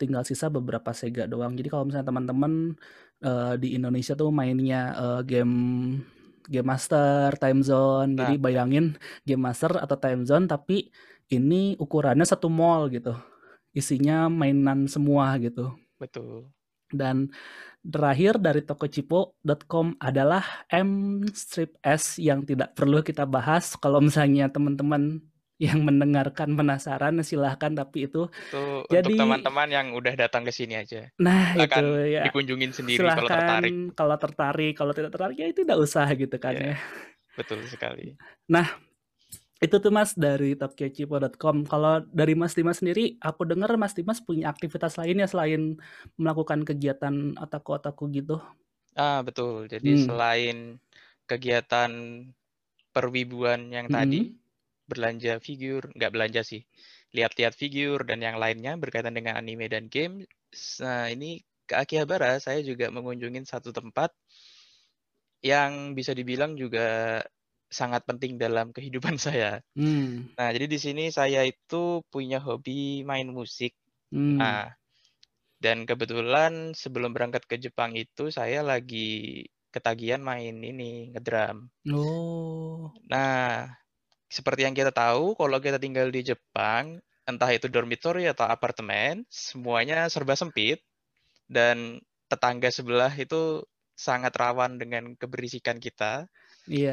tinggal 0.00 0.24
sisa 0.28 0.48
beberapa 0.52 0.92
Sega 0.96 1.26
doang. 1.30 1.54
Jadi 1.58 1.68
kalau 1.72 1.86
misalnya 1.90 2.08
teman-teman, 2.12 2.76
eee, 3.24 3.54
di 3.62 3.68
Indonesia 3.78 4.14
tuh 4.18 4.30
mainnya, 4.34 4.92
eee, 4.98 5.20
game 5.28 5.54
Game 6.46 6.66
Master, 6.66 7.34
Time 7.36 7.60
Zone, 7.62 8.14
Nah, 8.14 8.26
jadi 8.26 8.34
iya. 8.38 8.42
bayangin 8.42 8.94
Game 9.26 9.42
Master 9.42 9.76
atau 9.78 9.96
Time 9.98 10.22
Zone 10.24 10.46
tapi 10.46 10.88
ini 11.26 11.74
ukurannya 11.76 12.22
1 12.22 12.46
mall 12.46 12.86
gitu, 12.88 13.14
isinya 13.74 14.30
mainan 14.30 14.86
semua 14.86 15.34
gitu. 15.42 15.74
Betul. 15.98 16.50
Dan 16.86 17.34
terakhir 17.82 18.38
dari 18.38 18.62
Tokochipo.com 18.62 19.98
adalah 19.98 20.66
M-Strip 20.70 21.78
S 21.82 22.22
yang 22.22 22.46
tidak 22.46 22.78
perlu 22.78 23.02
kita 23.02 23.26
bahas, 23.26 23.74
kalau 23.74 23.98
misalnya 23.98 24.46
teman-teman 24.46 25.18
yang 25.64 25.80
mendengarkan 25.88 26.52
penasaran 26.58 27.14
silahkan, 27.24 27.72
tapi 27.80 28.06
itu 28.10 28.28
Itu 28.40 28.84
untuk 28.94 29.12
jadi 29.12 29.16
teman-teman 29.16 29.68
yang 29.76 29.86
udah 29.98 30.14
datang 30.22 30.42
ke 30.48 30.52
sini 30.58 30.74
aja. 30.82 31.08
Nah 31.16 31.56
itu 31.56 31.80
Silakan 31.80 31.84
ya, 32.12 32.22
dikunjungin 32.24 32.72
sendiri 32.76 33.08
kalau 33.16 33.32
silahkan 33.32 33.32
tertarik. 33.32 33.74
kalau 33.96 34.16
tertarik, 34.20 34.72
kalau 34.78 34.92
tidak 34.96 35.10
tertarik 35.14 35.36
ya 35.40 35.46
itu 35.52 35.60
tidak 35.64 35.80
usah 35.86 36.06
gitu 36.20 36.36
kan 36.44 36.54
Iya, 36.54 36.66
ya. 36.66 36.76
betul 37.38 37.60
sekali. 37.72 38.04
Nah, 38.50 38.66
itu 39.64 39.76
tuh 39.82 39.92
Mas 39.94 40.12
dari 40.16 40.54
Tokochipo.com. 40.58 41.64
Kalau 41.66 42.04
dari 42.12 42.34
Mas 42.38 42.54
Dimas 42.58 42.80
sendiri, 42.82 43.16
aku 43.22 43.42
dengar 43.48 43.72
Mas 43.80 43.94
Dimas 43.96 44.20
punya 44.22 44.52
aktivitas 44.52 44.96
lainnya 45.00 45.26
selain 45.30 45.78
melakukan 46.20 46.62
kegiatan 46.68 47.36
otaku-otaku 47.40 48.04
gitu? 48.14 48.36
Ah, 48.96 49.20
betul. 49.26 49.68
Jadi 49.72 49.90
Mmm. 49.90 50.06
selain 50.06 50.56
kegiatan 51.28 51.90
perwibuan 52.94 53.60
yang 53.76 53.88
tadi, 53.92 54.20
Mhm. 54.24 54.38
Belanja 54.86 55.42
figur 55.42 55.90
nggak 55.92 56.12
belanja 56.14 56.42
sih, 56.46 56.62
lihat-lihat 57.12 57.54
figur 57.54 58.06
dan 58.06 58.22
yang 58.22 58.38
lainnya 58.38 58.78
berkaitan 58.78 59.14
dengan 59.14 59.38
anime 59.38 59.66
dan 59.66 59.90
game, 59.90 60.26
nah 60.82 61.10
ini 61.10 61.42
ke 61.66 61.74
Akihabara 61.74 62.38
saya 62.38 62.62
juga 62.62 62.88
mengunjungin 62.94 63.42
satu 63.42 63.74
tempat 63.74 64.14
yang 65.42 65.98
bisa 65.98 66.14
dibilang 66.14 66.54
juga 66.54 67.20
sangat 67.66 68.06
penting 68.06 68.38
dalam 68.38 68.70
kehidupan 68.70 69.18
saya. 69.26 69.60
Mmm. 69.74 70.38
Nah, 70.38 70.48
jadi 70.54 70.66
di 70.70 70.78
sini 70.78 71.04
saya 71.10 71.42
itu 71.42 72.02
punya 72.08 72.38
hobi 72.38 73.02
main 73.02 73.26
musik. 73.30 73.74
Mmm. 74.14 74.38
Nah, 74.38 74.70
dan 75.58 75.88
kebetulan 75.88 76.76
sebelum 76.76 77.10
berangkat 77.10 77.42
ke 77.48 77.58
Jepang 77.58 77.98
itu 77.98 78.30
saya 78.30 78.62
lagi 78.62 79.42
ketagihan 79.74 80.22
main 80.22 80.56
ini, 80.62 81.12
ngedrum. 81.12 81.68
Oh. 81.92 82.94
Nah, 83.12 83.68
seperti 84.26 84.66
yang 84.66 84.74
kita 84.74 84.90
tahu 84.90 85.38
kalau 85.38 85.58
kita 85.62 85.78
tinggal 85.78 86.10
di 86.10 86.26
Jepang, 86.26 86.98
entah 87.26 87.50
itu 87.50 87.66
dormitory 87.70 88.26
atau 88.30 88.46
apartemen, 88.46 89.26
semuanya 89.30 90.06
serba 90.10 90.34
sempit 90.38 90.82
dan 91.46 91.98
tetangga 92.26 92.70
sebelah 92.70 93.10
itu 93.14 93.62
sangat 93.96 94.34
rawan 94.34 94.78
dengan 94.78 95.14
keberisikan 95.16 95.78
kita. 95.78 96.26
Iya, 96.72 96.90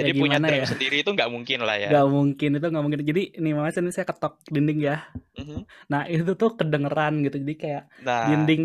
ya 0.00 0.06
Jadi 0.06 0.10
punya 0.18 0.38
gimana 0.38 0.46
drum 0.46 0.62
ya? 0.62 0.66
sendiri 0.70 1.02
itu 1.02 1.10
nggak 1.16 1.30
mungkin 1.34 1.60
lah 1.66 1.76
ya. 1.82 1.90
Nggak 1.90 2.06
mungkin, 2.14 2.50
itu 2.58 2.66
nggak 2.72 2.84
mungkin. 2.84 3.02
Jadi 3.10 3.22
nih 3.40 3.52
Mas, 3.56 3.76
ini 3.80 3.90
saya 3.94 4.06
ketok 4.10 4.34
dinding 4.52 4.80
ya. 4.84 4.96
Mhm. 5.38 5.66
Nah 5.92 6.04
itu 6.10 6.32
tuh 6.40 6.50
kedengeran 6.60 7.24
gitu, 7.26 7.36
jadi 7.44 7.54
kayak 7.62 7.84
Nah. 7.98 8.20
dinding, 8.24 8.62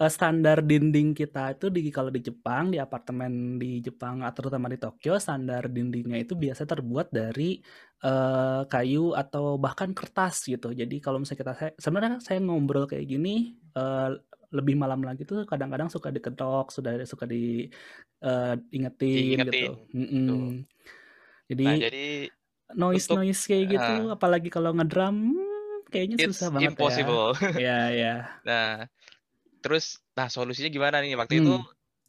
eee, 0.00 0.10
standar 0.12 0.58
dinding 0.64 1.14
kita 1.18 1.54
itu 1.58 1.66
di 1.74 1.88
kalau 1.94 2.10
di 2.14 2.20
Jepang, 2.24 2.70
di 2.74 2.78
apartemen 2.82 3.58
di 3.62 3.80
Jepang, 3.84 4.22
a 4.26 4.30
terutama 4.36 4.66
di 4.72 4.78
Tokyo, 4.82 5.18
standar 5.22 5.68
dindingnya 5.72 6.18
itu 6.24 6.34
biasa 6.38 6.64
terbuat 6.68 7.08
dari, 7.14 7.60
eee, 8.04 8.62
kayu 8.72 9.14
atau 9.18 9.56
bahkan 9.62 9.90
kertas 9.96 10.46
gitu. 10.50 10.72
Jadi 10.74 10.96
kalau 11.04 11.22
misalnya 11.22 11.40
kita 11.44 11.54
se 11.60 11.66
sebenarnya 11.82 12.18
saya 12.24 12.38
ngobrol 12.44 12.86
kayak 12.90 13.06
gini, 13.08 13.56
eee, 13.76 14.10
lebih 14.56 14.74
malam 14.82 15.00
lagi 15.08 15.22
tuh 15.30 15.44
kadang-kadang 15.50 15.88
suka 15.94 16.08
diketok, 16.14 16.66
sudah 16.76 16.92
suka 17.12 17.24
di, 17.32 17.68
eee, 18.24 18.54
ingetin 18.76 19.26
Diingetin, 19.28 19.72
gitu. 19.88 19.88
betul. 20.14 20.42
Mhm. 20.42 20.66
Jadi 21.50 21.64
Nah, 21.64 21.74
jadi 21.80 22.28
untuk 22.94 23.20
noise-noise 23.20 23.40
kayak 23.50 23.66
gitu, 23.80 23.92
heeh. 23.92 24.08
apalagi 24.14 24.48
kalau 24.52 24.70
ngedrum, 24.76 25.16
mmm, 25.36 25.88
kayaknya 25.92 26.18
susah 26.22 26.48
banget 26.56 26.76
ya. 26.88 26.94
impossible. 26.94 27.34
Iya 27.58 27.72
iya. 27.96 28.10
Nah, 28.46 28.86
terus 29.64 29.98
nah 30.18 30.28
solusinya 30.32 30.70
gimana 30.72 30.98
nih? 31.04 31.14
Waktu 31.18 31.42
itu 31.44 31.52
Mmm. 31.52 31.64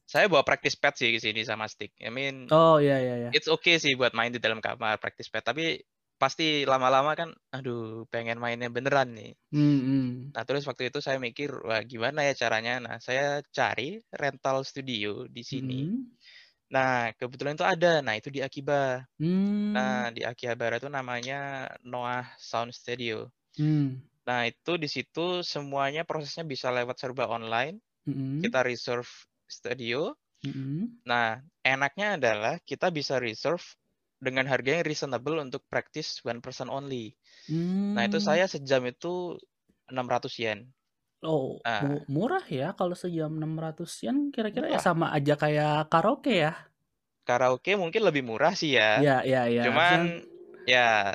saya 0.09 0.27
bawa 0.31 0.43
practice 0.47 0.77
pad 0.79 0.95
sih 0.99 1.11
ke 1.15 1.19
sini 1.23 1.41
sama 1.47 1.65
stick. 1.71 1.93
I 2.01 2.09
mean 2.13 2.51
Oh, 2.51 2.77
iya 2.81 2.95
iya 3.01 3.15
iya. 3.21 3.31
it's 3.35 3.49
okay 3.51 3.77
sih 3.81 3.93
buat 3.99 4.13
main 4.17 4.31
di 4.35 4.39
dalam 4.41 4.59
kamar 4.63 4.99
practice 5.01 5.29
pad, 5.33 5.45
tapi 5.47 5.81
pasti 6.21 6.43
lama-lama 6.71 7.11
kan, 7.19 7.29
aduh 7.55 8.07
pengen 8.13 8.37
mainnya 8.43 8.69
beneran 8.75 9.09
nih. 9.17 9.31
Mhm. 9.51 10.35
Nah, 10.35 10.43
terus 10.47 10.63
waktu 10.69 10.91
itu 10.91 10.99
saya 10.99 11.17
mikir, 11.21 11.49
wah 11.67 11.81
gimana 11.91 12.19
ya 12.27 12.33
caranya? 12.35 12.73
Nah, 12.83 12.95
saya 12.99 13.39
cari 13.57 14.03
rental 14.11 14.57
studio 14.67 15.25
di 15.31 15.43
sini. 15.47 15.87
Mhm. 15.87 16.17
Nah, 16.73 17.13
kebetulan 17.19 17.55
itu 17.57 17.65
ada, 17.67 18.01
nah 18.05 18.15
itu 18.19 18.29
di 18.33 18.41
Akiba. 18.43 19.05
Mmm. 19.19 19.73
Nah, 19.75 20.11
di 20.15 20.21
Akihabara 20.25 20.79
itu 20.81 20.89
namanya 20.91 21.69
Noah 21.85 22.25
Sound 22.39 22.71
Studio. 22.75 23.31
Mmm. 23.57 24.05
Nah, 24.27 24.49
itu 24.49 24.71
di 24.81 24.89
situ 24.89 25.41
semuanya 25.45 26.01
prosesnya 26.09 26.45
bisa 26.45 26.67
lewat 26.73 26.97
serba 27.01 27.29
online. 27.29 27.77
Mhm. 28.05 28.41
Kita 28.43 28.65
reserve 28.65 29.09
studio. 29.47 30.13
Mhm. 30.43 31.01
Nah, 31.05 31.41
enaknya 31.65 32.17
adalah 32.17 32.55
kita 32.65 32.89
bisa 32.93 33.17
reserve 33.21 33.63
dengan 34.21 34.45
harga 34.49 34.79
yang 34.81 34.85
reasonable 34.87 35.37
untuk 35.43 35.63
practice 35.71 36.21
one 36.25 36.39
person 36.43 36.67
only. 36.71 37.15
Nah, 37.95 38.05
itu 38.09 38.19
Mmm. 38.19 38.29
saya 38.29 38.45
sejam 38.49 38.83
itu 38.89 39.37
Rp600. 39.91 40.71
Oh, 41.23 41.63
mu 41.79 41.93
Nah. 41.93 42.05
murah 42.15 42.43
ya 42.57 42.65
kalau 42.79 42.91
sejam 43.03 43.31
600 43.39 43.91
yen 44.03 44.17
kira-kira 44.35 44.67
ya 44.73 44.79
sama 44.87 45.05
aja 45.15 45.33
kayak 45.41 45.87
karaoke 45.91 46.31
ya? 46.43 46.67
Karaoke 47.27 47.73
mungkin 47.73 48.05
lebih 48.05 48.21
murah 48.21 48.53
sih 48.53 48.77
ya. 48.77 48.85
Iya 48.99 49.11
iya 49.27 49.39
iya, 49.51 49.63
Cuman 49.63 50.23
ya 50.67 51.13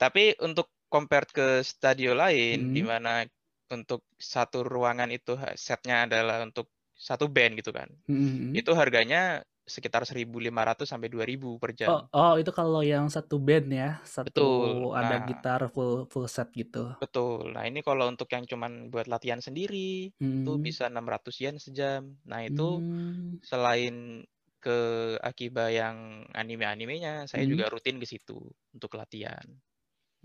tapi 0.00 0.34
untuk 0.42 0.68
compare 0.92 1.26
ke 1.30 1.46
studio 1.66 2.12
lain 2.16 2.72
di 2.74 2.80
Mhm. 2.80 2.88
mana 2.90 3.24
untuk 3.72 4.04
satu 4.18 4.62
ruangan 4.66 5.10
itu 5.12 5.34
set-nya 5.58 6.06
adalah 6.08 6.44
untuk 6.46 6.70
satu 6.94 7.26
band 7.32 7.58
gitu 7.60 7.72
kan. 7.74 7.88
Mhm 8.08 8.16
mhm. 8.24 8.60
Itu 8.60 8.72
harganya 8.78 9.44
sekitar 9.74 10.02
1.500 10.08 10.86
sampai 10.92 11.08
2.000 11.12 11.56
per 11.62 11.72
Oh 11.86 11.98
jam. 12.00 12.08
oh 12.14 12.32
itu 12.40 12.50
kalau 12.58 12.80
yang 12.92 13.06
satu 13.14 13.34
band 13.46 13.66
ya? 13.80 13.86
Satu 14.14 14.40
Betul, 14.42 14.74
ada 15.00 15.14
nah 15.18 15.28
gitar 15.28 15.60
full 15.74 15.92
full 16.10 16.26
set 16.34 16.48
gitu? 16.60 16.78
Betul. 17.02 17.54
Nah, 17.54 17.62
ini 17.70 17.78
kalau 17.86 18.10
untuk 18.10 18.26
yang 18.34 18.42
cuman 18.50 18.90
buat 18.90 19.06
latihan 19.06 19.38
sendiri, 19.38 20.10
itu 20.10 20.50
Mhm. 20.52 20.58
bisa 20.58 20.90
600 20.90 21.34
yen 21.42 21.56
sejam. 21.62 22.18
Nah, 22.26 22.40
itu 22.42 22.82
Mmm. 22.82 23.38
selain 23.44 24.24
ke 24.64 24.78
Akiba 25.22 25.70
yang 25.70 26.26
anime-animenya, 26.34 27.26
saya 27.30 27.44
Mhm. 27.44 27.52
juga 27.52 27.70
rutin 27.74 27.98
ke 28.02 28.06
situ 28.08 28.38
untuk 28.74 28.92
latihan. 29.00 29.46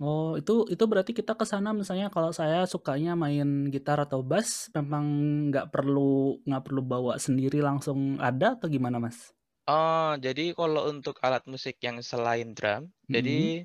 Oh, 0.02 0.34
itu 0.42 0.66
itu 0.74 0.84
berarti 0.90 1.14
kita 1.14 1.38
ke 1.38 1.46
sana 1.46 1.70
misalnya 1.70 2.10
kalau 2.10 2.34
saya 2.34 2.66
sukanya 2.66 3.14
main 3.14 3.70
gitar 3.70 4.02
atau 4.02 4.26
bass, 4.26 4.74
memang 4.74 5.06
nggak 5.54 5.70
perlu 5.70 6.42
nggak 6.50 6.64
perlu 6.66 6.82
bawa 6.82 7.14
sendiri 7.22 7.62
langsung 7.62 8.18
ada 8.18 8.58
atau 8.58 8.66
gimana, 8.74 8.98
Mas? 8.98 9.34
Oh, 9.68 10.20
jadi 10.20 10.52
kalau 10.60 10.92
untuk 10.92 11.24
alat 11.24 11.48
musik 11.48 11.80
yang 11.80 12.04
selain 12.04 12.52
drum, 12.52 12.92
Mhm. 13.10 13.14
jadi 13.16 13.64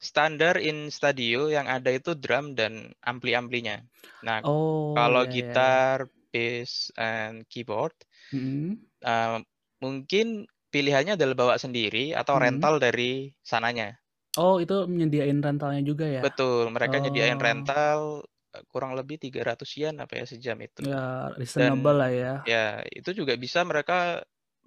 standar 0.00 0.56
in 0.62 0.90
studio 0.94 1.50
yang 1.50 1.66
ada 1.70 1.90
itu 1.94 2.14
drum 2.18 2.54
dan 2.54 2.94
ampli-amplinya. 3.02 3.82
Nah, 4.22 4.42
Oh, 4.42 4.98
kalau 4.98 5.22
ya 5.22 5.30
ya 5.34 5.54
ya. 5.58 5.68
gitar, 5.68 6.06
bass, 6.30 6.94
and 6.98 7.46
keyboard, 7.50 7.94
Mhm. 8.32 8.88
eee, 9.02 9.38
mungkin 9.84 10.46
pilihannya 10.74 11.14
adalah 11.18 11.36
bawa 11.38 11.54
sendiri 11.58 12.12
atau 12.14 12.34
Mhm. 12.34 12.38
rental 12.42 12.78
dari 12.82 13.32
sananya. 13.46 13.98
Oh, 14.38 14.54
itu 14.62 14.74
nyediain 14.96 15.38
rentalnya 15.46 15.80
juga 15.90 16.04
ya? 16.16 16.22
Betul, 16.22 16.74
mereka 16.74 16.98
nyediain 16.98 17.38
Oh. 17.38 17.46
rental, 17.46 18.26
eee, 18.50 18.62
kurang 18.66 18.92
lebih 18.98 19.16
300 19.22 19.70
yen 19.78 19.94
apa 20.02 20.18
ya 20.18 20.24
sejam 20.26 20.58
itu. 20.66 20.82
Ya, 20.86 21.34
Dan 21.58 21.74
reasonable 21.74 21.94
lah 21.98 22.10
ya. 22.14 22.48
ya 22.50 22.82
itu 22.98 23.10
juga 23.20 23.34
bisa 23.44 23.60
mereka 23.70 23.94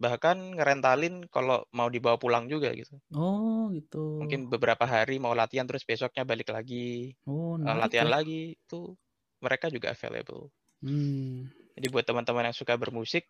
bahkan 0.04 0.38
ngerentalin 0.58 1.16
kalau 1.34 1.66
mau 1.78 1.90
dibawa 1.96 2.18
pulang 2.24 2.46
juga 2.54 2.70
gitu. 2.80 3.02
Oh, 3.14 3.70
gitu. 3.76 3.98
Mungkin 4.20 4.52
beberapa 4.52 4.84
hari 4.84 5.22
mau 5.24 5.32
latihan 5.38 5.64
terus 5.70 5.88
besoknya 5.88 6.24
balik 6.28 6.52
lagi, 6.52 7.16
Oh, 7.28 7.58
eee, 7.64 7.76
menarik 7.78 7.80
latihan 7.80 8.10
ya. 8.10 8.12
lagi, 8.12 8.58
itu 8.60 8.98
mereka 9.40 9.72
juga 9.72 9.94
available. 9.96 10.52
Mmm. 10.84 11.52
Jadi 11.78 11.88
buat 11.88 12.04
teman-teman 12.04 12.52
yang 12.52 12.58
suka 12.58 12.76
bermusik, 12.76 13.24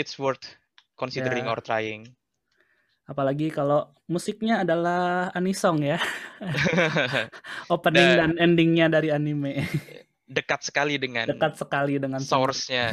it's 0.00 0.16
worth 0.18 0.56
considering 0.98 1.46
or 1.48 1.58
Ya. 1.58 1.64
trying. 1.64 2.16
Apalagi 3.08 3.48
kalau 3.48 3.88
musiknya 4.04 4.68
adalah 4.68 5.32
anisong 5.32 5.80
ya. 5.80 5.96
Opening 7.72 8.08
dan 8.20 8.30
Da 8.36 8.44
ending-nya 8.44 8.86
dari 8.92 9.08
anime. 9.08 9.64
Dekat 10.28 10.68
sekali 10.68 11.00
dengan 11.00 11.24
Dekat 11.24 11.56
sekali 11.56 11.96
dengan 11.96 12.20
source-nya. 12.20 12.92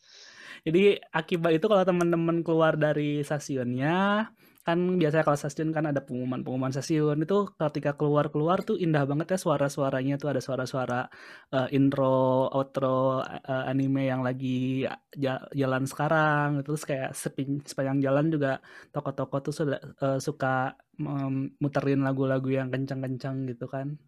Jadi 0.66 0.96
Akiba 1.12 1.52
itu 1.52 1.68
kalau 1.68 1.84
teman-teman 1.84 2.40
keluar 2.40 2.80
dari 2.80 3.20
stasiunnya, 3.20 4.30
kan 4.66 4.78
biasanya 5.00 5.24
kalau 5.26 5.38
stasiun 5.40 5.70
kan 5.76 5.84
ada 5.90 6.00
pengumuman-pengumuman 6.06 6.70
stasiun, 6.74 7.18
itu 7.24 7.34
ketika 7.60 7.90
keluar-keluar 7.98 8.58
tuh 8.68 8.76
indah 8.78 9.02
banget 9.10 9.26
ya 9.34 9.38
suara-suaranya 9.44 10.14
tuh 10.22 10.28
ada 10.32 10.40
suara-suara, 10.46 11.10
eee, 11.54 11.68
intro, 11.78 12.46
outro, 12.54 13.20
eee, 13.26 13.62
anime 13.70 14.02
yang 14.10 14.22
lagi 14.26 14.86
ja 15.24 15.32
jalan 15.60 15.84
sekarang, 15.90 16.48
terus 16.66 16.82
kayak 16.88 17.10
seping 17.18 17.60
sepanjang 17.66 17.98
jalan 18.06 18.26
juga 18.34 18.50
toko-toko 18.94 19.36
tuh 19.46 19.54
suda 19.58 19.76
eee, 20.02 20.18
suka 20.22 20.78
mem 21.02 21.54
muterin 21.62 22.00
lagu-lagu 22.06 22.48
yang 22.58 22.68
kencang-kencang 22.74 23.36
gitu 23.50 23.66
kan. 23.66 23.98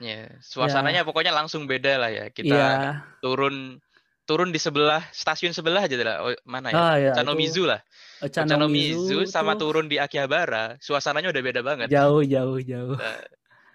Ya, 0.00 0.40
Ya. 0.60 0.78
suasananya 0.80 1.04
pokoknya 1.04 1.32
langsung 1.36 1.68
beda 1.68 2.00
lah 2.00 2.08
ya. 2.16 2.24
Kita 2.32 2.56
Iya. 2.60 3.12
turun 3.20 3.82
turun 4.32 4.48
di 4.48 4.56
sebelah 4.56 5.04
stasiun 5.12 5.52
sebelah 5.52 5.84
aja 5.84 6.00
lah, 6.00 6.16
oh 6.24 6.32
mana 6.48 6.72
ya, 6.72 6.80
Ah, 6.80 6.96
ya 6.96 7.12
itu, 7.12 7.20
Ochanomizu 7.20 7.62
lah. 7.68 7.80
Ochanomizu 8.24 8.96
Ochanomizu 8.96 9.16
itu 9.20 9.28
sama 9.28 9.60
turun 9.60 9.92
di 9.92 10.00
Akihabara, 10.00 10.80
suasananya 10.80 11.28
udah 11.28 11.42
beda 11.44 11.60
banget. 11.60 11.92
Jauh 11.92 12.24
jauh 12.24 12.56
jauh. 12.64 12.96
Nah, 12.96 13.20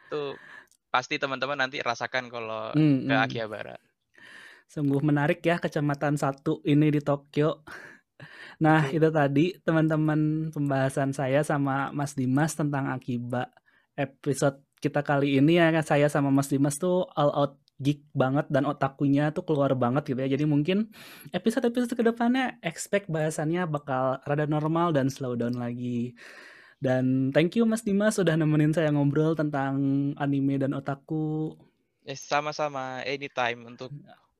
itu 0.09 0.21
pasti 0.89 1.21
teman-teman 1.21 1.61
nanti 1.61 1.77
rasakan 1.77 2.33
kalau 2.33 2.73
ke 2.73 2.81
Mhm. 2.81 3.13
Akihabara. 3.13 3.77
Sungguh 4.65 4.99
menarik 4.99 5.39
ya 5.45 5.61
Kecamatan 5.61 6.17
1 6.17 6.59
ini 6.65 6.89
di 6.89 6.99
Tokyo. 6.99 7.61
Nah, 8.57 8.89
itu 8.89 9.07
tadi 9.13 9.53
teman-teman 9.61 10.49
pembahasan 10.49 11.13
saya 11.13 11.45
sama 11.45 11.93
Mas 11.93 12.17
Dimas 12.17 12.57
tentang 12.57 12.89
Akiba. 12.89 13.53
Episode 13.93 14.65
kita 14.81 15.05
kali 15.05 15.37
ini 15.37 15.61
ya 15.61 15.69
saya 15.85 16.09
sama 16.09 16.33
Mas 16.33 16.49
Dimas 16.49 16.81
tuh 16.81 17.05
all 17.13 17.29
out 17.33 17.53
geek 17.77 18.01
banget 18.11 18.49
dan 18.49 18.65
otakunya 18.65 19.29
tuh 19.29 19.45
keluar 19.45 19.73
banget 19.77 20.09
gitu 20.09 20.17
ya. 20.17 20.29
Jadi 20.33 20.45
mungkin 20.45 20.89
episode-episode 21.29 21.93
ke 21.93 22.03
depannya 22.03 22.57
expect 22.61 23.05
bahasannya 23.07 23.69
bakal 23.69 24.17
rada 24.25 24.49
normal 24.49 24.91
dan 24.91 25.07
slow 25.07 25.37
down 25.37 25.53
lagi. 25.55 26.17
Dan 26.77 27.33
thank 27.33 27.57
you 27.57 27.65
Mas 27.65 27.81
Dimas 27.81 28.17
udah 28.17 28.37
nemenin 28.37 28.73
saya 28.73 28.93
ngobrol 28.93 29.33
tentang 29.33 29.77
anime 30.17 30.57
dan 30.57 30.73
otaku. 30.73 31.57
Eh, 32.05 32.17
sama-sama, 32.17 33.01
anytime 33.03 33.65
untuk 33.65 33.89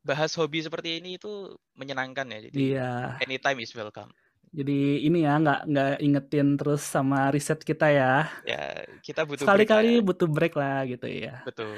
bahas 0.02 0.32
hobi 0.38 0.63
seperti 0.63 0.97
ini 0.97 1.17
itu 1.17 1.52
menyenangkan 1.76 2.26
ya. 2.32 2.39
Jadi 2.47 2.56
Iya. 2.73 3.19
anytime 3.21 3.60
is 3.60 3.73
welcome. 3.73 4.13
Jadi 4.56 5.04
ini 5.04 5.28
ya 5.28 5.36
nggak 5.38 5.62
nggak 5.67 5.93
ingetin 6.00 6.56
terus 6.56 6.80
sama 6.80 7.28
riset 7.30 7.60
kita 7.62 7.91
ya. 7.91 8.32
Ya, 8.47 8.88
kita 9.04 9.28
butuh 9.28 9.43
Sekali-kali 9.43 10.00
ya. 10.00 10.06
butuh 10.06 10.30
break 10.32 10.56
lah 10.56 10.88
gitu 10.88 11.06
ya. 11.06 11.43
Betul. 11.43 11.76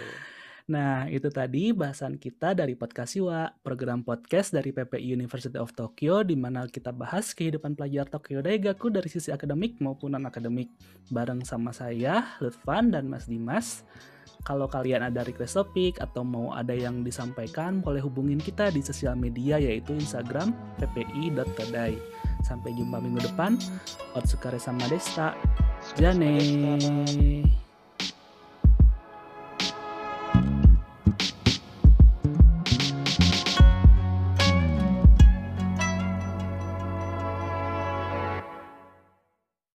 Nah, 0.70 1.10
itu 1.10 1.34
tadi 1.34 1.74
bahasan 1.74 2.22
kita 2.22 2.54
dari 2.54 2.78
Podcast 2.78 3.18
Siwa, 3.18 3.50
program 3.66 4.06
podcast 4.06 4.54
dari 4.54 4.70
PPI 4.70 5.18
University 5.18 5.58
of 5.58 5.74
Tokyo 5.74 6.22
di 6.22 6.38
mana 6.38 6.70
kita 6.70 6.94
bahas 6.94 7.34
kehidupan 7.34 7.74
pelajar 7.74 8.06
Tokyo 8.06 8.46
Daigaku 8.46 8.94
dari 8.94 9.10
sisi 9.10 9.34
akademik 9.34 9.82
maupun 9.82 10.14
non-akademik. 10.14 10.70
Bareng 11.10 11.42
sama 11.42 11.74
saya, 11.74 12.38
Lutfan 12.38 12.94
dan 12.94 13.10
Mas 13.10 13.26
Dimas. 13.26 13.82
Kalau 14.46 14.70
kalian 14.70 15.10
ada 15.10 15.26
request 15.26 15.58
topik 15.58 15.98
atau 15.98 16.22
mau 16.22 16.54
ada 16.54 16.72
yang 16.72 17.02
disampaikan, 17.02 17.82
boleh 17.82 18.00
hubungin 18.06 18.38
kita 18.38 18.70
di 18.70 18.86
sosial 18.86 19.18
media 19.18 19.58
yaitu 19.58 19.98
Instagram 19.98 20.54
ppi.todai. 20.78 21.98
Sampai 22.46 22.78
jumpa 22.78 23.02
minggu 23.02 23.26
depan. 23.26 23.58
Otsukare 24.14 24.62
sama 24.62 24.86
Desta. 24.86 25.34
Jane. 25.98 27.59